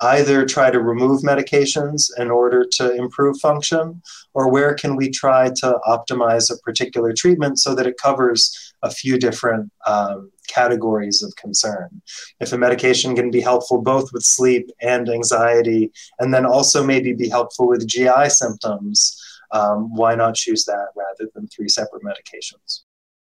either 0.01 0.45
try 0.45 0.69
to 0.69 0.81
remove 0.81 1.21
medications 1.21 2.09
in 2.17 2.29
order 2.29 2.65
to 2.65 2.93
improve 2.95 3.39
function 3.39 4.01
or 4.33 4.51
where 4.51 4.73
can 4.73 4.95
we 4.95 5.09
try 5.09 5.49
to 5.49 5.79
optimize 5.87 6.51
a 6.51 6.57
particular 6.59 7.13
treatment 7.13 7.59
so 7.59 7.73
that 7.73 7.87
it 7.87 7.95
covers 8.01 8.73
a 8.83 8.89
few 8.89 9.17
different 9.17 9.71
um, 9.87 10.31
categories 10.47 11.23
of 11.23 11.35
concern. 11.37 12.01
If 12.39 12.51
a 12.51 12.57
medication 12.57 13.15
can 13.15 13.31
be 13.31 13.41
helpful 13.41 13.81
both 13.81 14.11
with 14.11 14.23
sleep 14.23 14.69
and 14.81 15.09
anxiety, 15.09 15.91
and 16.19 16.33
then 16.33 16.45
also 16.45 16.83
maybe 16.83 17.13
be 17.13 17.29
helpful 17.29 17.67
with 17.67 17.87
GI 17.87 18.29
symptoms, 18.29 19.21
um, 19.51 19.95
why 19.95 20.13
not 20.15 20.35
choose 20.35 20.65
that 20.65 20.87
rather 20.95 21.31
than 21.33 21.47
three 21.47 21.69
separate 21.69 22.03
medications? 22.03 22.81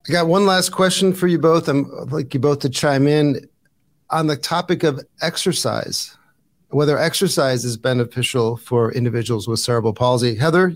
I 0.08 0.12
got 0.12 0.28
one 0.28 0.46
last 0.46 0.70
question 0.70 1.14
for 1.14 1.28
you 1.28 1.38
both. 1.38 1.70
I'd 1.70 2.12
like 2.12 2.34
you 2.34 2.40
both 2.40 2.60
to 2.60 2.70
chime 2.70 3.08
in 3.08 3.48
on 4.10 4.28
the 4.28 4.38
topic 4.38 4.84
of 4.84 5.00
exercise, 5.22 6.18
whether 6.70 6.98
exercise 6.98 7.66
is 7.66 7.78
beneficial 7.78 8.58
for 8.58 8.92
individuals 8.94 9.48
with 9.48 9.60
cerebral 9.60 9.94
palsy. 9.94 10.36
Heather? 10.36 10.74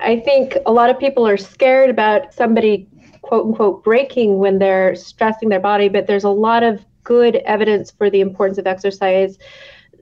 I 0.00 0.20
think 0.20 0.56
a 0.66 0.72
lot 0.72 0.90
of 0.90 0.98
people 0.98 1.26
are 1.26 1.36
scared 1.36 1.90
about 1.90 2.32
somebody 2.32 2.88
quote 3.22 3.46
unquote 3.46 3.84
breaking 3.84 4.38
when 4.38 4.58
they're 4.58 4.94
stressing 4.94 5.48
their 5.48 5.60
body, 5.60 5.88
but 5.88 6.06
there's 6.06 6.24
a 6.24 6.30
lot 6.30 6.62
of 6.62 6.84
good 7.04 7.36
evidence 7.46 7.90
for 7.90 8.10
the 8.10 8.20
importance 8.20 8.58
of 8.58 8.66
exercise 8.66 9.38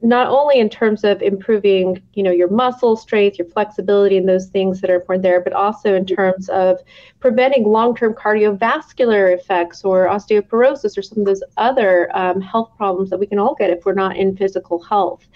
not 0.06 0.28
only 0.28 0.60
in 0.60 0.68
terms 0.68 1.02
of 1.02 1.20
improving 1.20 2.00
you 2.14 2.22
know 2.22 2.30
your 2.30 2.48
muscle 2.48 2.96
strength 2.96 3.38
your 3.38 3.48
flexibility 3.48 4.16
and 4.16 4.28
those 4.28 4.46
things 4.46 4.80
that 4.80 4.88
are 4.88 4.94
important 4.94 5.22
there 5.24 5.40
but 5.40 5.52
also 5.52 5.94
in 5.94 6.06
terms 6.06 6.48
of 6.48 6.78
preventing 7.18 7.64
long-term 7.64 8.14
cardiovascular 8.14 9.34
effects 9.34 9.84
or 9.84 10.06
osteoporosis 10.06 10.96
or 10.96 11.02
some 11.02 11.18
of 11.18 11.24
those 11.24 11.42
other 11.56 12.08
um, 12.16 12.40
health 12.40 12.70
problems 12.76 13.10
that 13.10 13.18
we 13.18 13.26
can 13.26 13.40
all 13.40 13.56
get 13.56 13.68
if 13.68 13.84
we're 13.84 13.94
not 13.94 14.16
in 14.16 14.36
physical 14.36 14.80
health. 14.80 15.26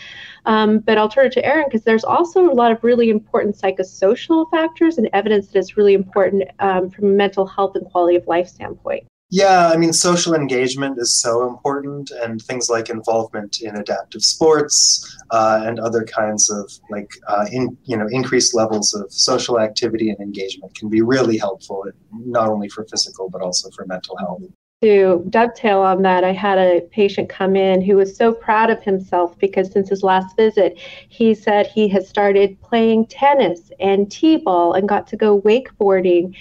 Um, 0.47 0.79
but 0.79 0.97
i'll 0.97 1.09
turn 1.09 1.27
it 1.27 1.33
to 1.33 1.45
aaron 1.45 1.65
because 1.67 1.83
there's 1.83 2.05
also 2.05 2.49
a 2.49 2.55
lot 2.55 2.71
of 2.71 2.85
really 2.85 3.11
important 3.11 3.57
psychosocial 3.57 4.49
factors 4.53 4.99
and 4.99 5.11
evidence 5.13 5.49
that 5.49 5.59
is 5.59 5.77
really 5.77 5.95
important 5.95 6.45
um, 6.61 6.91
from 6.91 7.07
a 7.07 7.09
mental 7.09 7.45
health 7.45 7.75
and 7.75 7.85
quality 7.91 8.17
of 8.17 8.27
life 8.29 8.49
standpoint 8.49 9.05
yeah, 9.31 9.71
I 9.73 9.77
mean, 9.77 9.93
social 9.93 10.35
engagement 10.35 10.99
is 10.99 11.13
so 11.21 11.47
important, 11.47 12.11
and 12.11 12.43
things 12.43 12.69
like 12.69 12.91
involvement 12.91 13.61
in 13.61 13.77
adaptive 13.77 14.23
sports 14.23 15.17
uh, 15.31 15.63
and 15.65 15.79
other 15.79 16.05
kinds 16.05 16.51
of 16.51 16.71
like 16.91 17.11
uh, 17.29 17.47
in 17.53 17.77
you 17.85 17.97
know 17.97 18.09
increased 18.11 18.55
levels 18.55 18.93
of 18.93 19.13
social 19.13 19.61
activity 19.61 20.11
and 20.11 20.19
engagement 20.21 20.75
can 20.75 20.89
be 20.89 21.01
really 21.01 21.39
helpful, 21.39 21.85
not 22.11 22.49
only 22.49 22.69
for 22.69 22.85
physical 22.87 23.31
but 23.31 23.41
also 23.41 23.71
for 23.71 23.87
mental 23.87 24.17
health 24.19 24.43
to 24.83 25.23
dovetail 25.29 25.81
on 25.81 26.01
that, 26.01 26.25
I 26.25 26.33
had 26.33 26.57
a 26.57 26.81
patient 26.91 27.29
come 27.29 27.55
in 27.55 27.83
who 27.83 27.97
was 27.97 28.17
so 28.17 28.33
proud 28.33 28.71
of 28.71 28.83
himself 28.83 29.39
because 29.39 29.71
since 29.71 29.91
his 29.91 30.03
last 30.03 30.35
visit, 30.37 30.79
he 30.79 31.35
said 31.35 31.67
he 31.67 31.87
has 31.89 32.09
started 32.09 32.59
playing 32.63 33.05
tennis 33.05 33.71
and 33.79 34.11
t 34.11 34.39
ball 34.39 34.73
and 34.73 34.89
got 34.89 35.07
to 35.09 35.19
go 35.19 35.39
wakeboarding. 35.43 36.35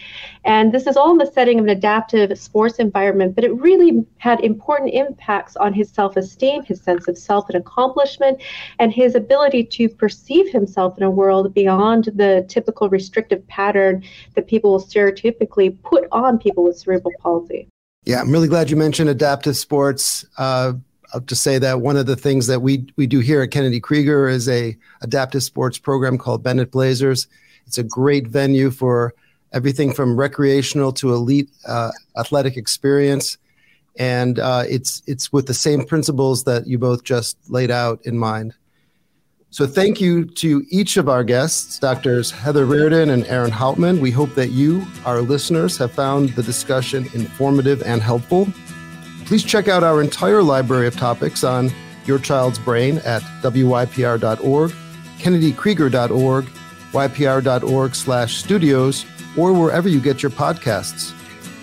And 0.46 0.72
this 0.72 0.88
is 0.88 0.96
all 0.96 1.12
in 1.12 1.18
the 1.18 1.26
setting 1.26 1.60
of 1.60 1.66
an 1.66 1.70
adaptive 1.70 2.40
sports 2.40 2.78
environment, 2.80 3.36
but 3.36 3.44
it 3.44 3.54
really 3.56 4.06
had 4.20 4.40
important 4.40 4.94
impacts 4.94 5.58
on 5.58 5.74
his 5.74 5.90
self 5.90 6.16
esteem, 6.16 6.64
his 6.64 6.82
sense 6.82 7.10
of 7.10 7.18
self 7.18 7.50
and 7.50 7.58
accomplishment, 7.58 8.42
and 8.80 8.94
his 8.94 9.16
ability 9.16 9.66
to 9.66 9.90
perceive 9.90 10.50
himself 10.50 10.98
in 10.98 11.04
a 11.04 11.12
world 11.12 11.54
beyond 11.54 12.06
the 12.16 12.46
typical 12.48 12.88
restrictive 12.88 13.46
pattern 13.50 14.02
that 14.36 14.48
people 14.48 14.72
will 14.72 14.82
stereotypically 14.82 15.78
put 15.84 16.08
on 16.14 16.40
people 16.40 16.64
with 16.64 16.80
cerebral 16.80 17.12
palsy. 17.20 17.68
Yeah, 18.10 18.22
I'm 18.22 18.32
really 18.32 18.48
glad 18.48 18.72
you 18.72 18.76
mentioned 18.76 19.08
adaptive 19.08 19.56
sports. 19.56 20.26
Uh, 20.36 20.74
I'll 21.14 21.20
just 21.20 21.44
say 21.44 21.60
that 21.60 21.82
one 21.82 21.96
of 21.96 22.08
the 22.08 22.16
things 22.16 22.48
that 22.48 22.60
we 22.60 22.88
we 22.96 23.06
do 23.06 23.20
here 23.20 23.44
at 23.44 23.52
Kennedy 23.52 23.80
Krieger 23.80 24.28
is 24.28 24.50
a 24.50 24.76
adaptive 25.02 25.44
sports 25.44 25.78
program 25.78 26.18
called 26.18 26.42
Bennett 26.42 26.72
Blazers. 26.72 27.28
It's 27.68 27.78
a 27.78 27.84
great 27.84 28.26
venue 28.26 28.72
for 28.72 29.14
everything 29.54 29.94
from 29.94 30.20
recreational 30.20 30.92
to 30.94 31.14
elite 31.14 31.52
uh, 31.68 31.92
athletic 32.18 32.58
experience, 32.58 33.38
and 33.96 34.40
uh, 34.40 34.64
it's 34.68 35.04
it's 35.06 35.32
with 35.32 35.46
the 35.46 35.54
same 35.54 35.86
principles 35.86 36.46
that 36.46 36.66
you 36.66 36.80
both 36.80 37.04
just 37.04 37.38
laid 37.48 37.70
out 37.70 38.04
in 38.08 38.18
mind. 38.18 38.56
So 39.52 39.66
thank 39.66 40.00
you 40.00 40.26
to 40.26 40.64
each 40.70 40.98
of 40.98 41.10
our 41.10 41.24
guests, 41.24 41.80
Doctors 41.80 42.30
Heather 42.30 42.66
Riordan 42.66 43.10
and 43.10 43.26
Aaron 43.26 43.50
Hauptman. 43.50 44.00
We 44.00 44.12
hope 44.12 44.36
that 44.36 44.50
you, 44.50 44.86
our 45.06 45.22
listeners, 45.22 45.76
have 45.78 45.92
found 45.92 46.30
the 46.30 46.44
discussion 46.44 47.10
informative 47.16 47.82
and 47.82 48.00
helpful. 48.00 48.48
Please 49.26 49.44
check 49.44 49.68
out 49.68 49.84
our 49.84 50.02
entire 50.02 50.44
library 50.44 50.86
of 50.86 50.96
topics 50.96 51.44
on 51.44 51.72
your 52.06 52.20
child's 52.20 52.60
brain 52.60 53.00
at 53.00 53.24
wypr.org, 53.42 54.72
kennedykrieger.org, 55.18 56.46
ypr.org 56.92 57.96
slash 57.96 58.38
studios, 58.38 59.06
or 59.36 59.54
wherever 59.54 59.90
you 59.90 60.00
get 60.00 60.22
your 60.22 60.32
podcasts. 60.32 61.16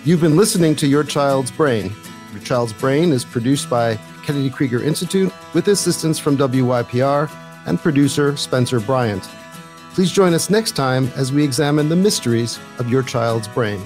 You've 0.05 0.21
been 0.21 0.37
listening 0.37 0.75
to 0.77 0.89
Your 0.89 1.05
Child's 1.05 1.53
Brain. 1.53 1.93
Your 2.33 2.43
Child's 2.43 2.73
Brain 2.73 3.13
is 3.13 3.25
produced 3.25 3.71
by 3.71 3.97
Kennedy 4.25 4.51
Krieger 4.51 4.83
Institute 4.83 5.33
with 5.55 5.69
assistance 5.69 6.19
from 6.19 6.37
WYPR 6.37 7.31
and 7.67 7.79
producer 7.79 8.37
Spencer 8.37 8.81
Bryant. 8.81 9.29
Please 9.95 10.11
join 10.11 10.35
us 10.35 10.51
next 10.51 10.73
time 10.73 11.11
as 11.17 11.33
we 11.33 11.45
examine 11.45 11.89
the 11.89 11.97
mysteries 11.97 12.59
of 12.79 12.89
your 12.89 13.03
child's 13.03 13.49
brain. 13.49 13.81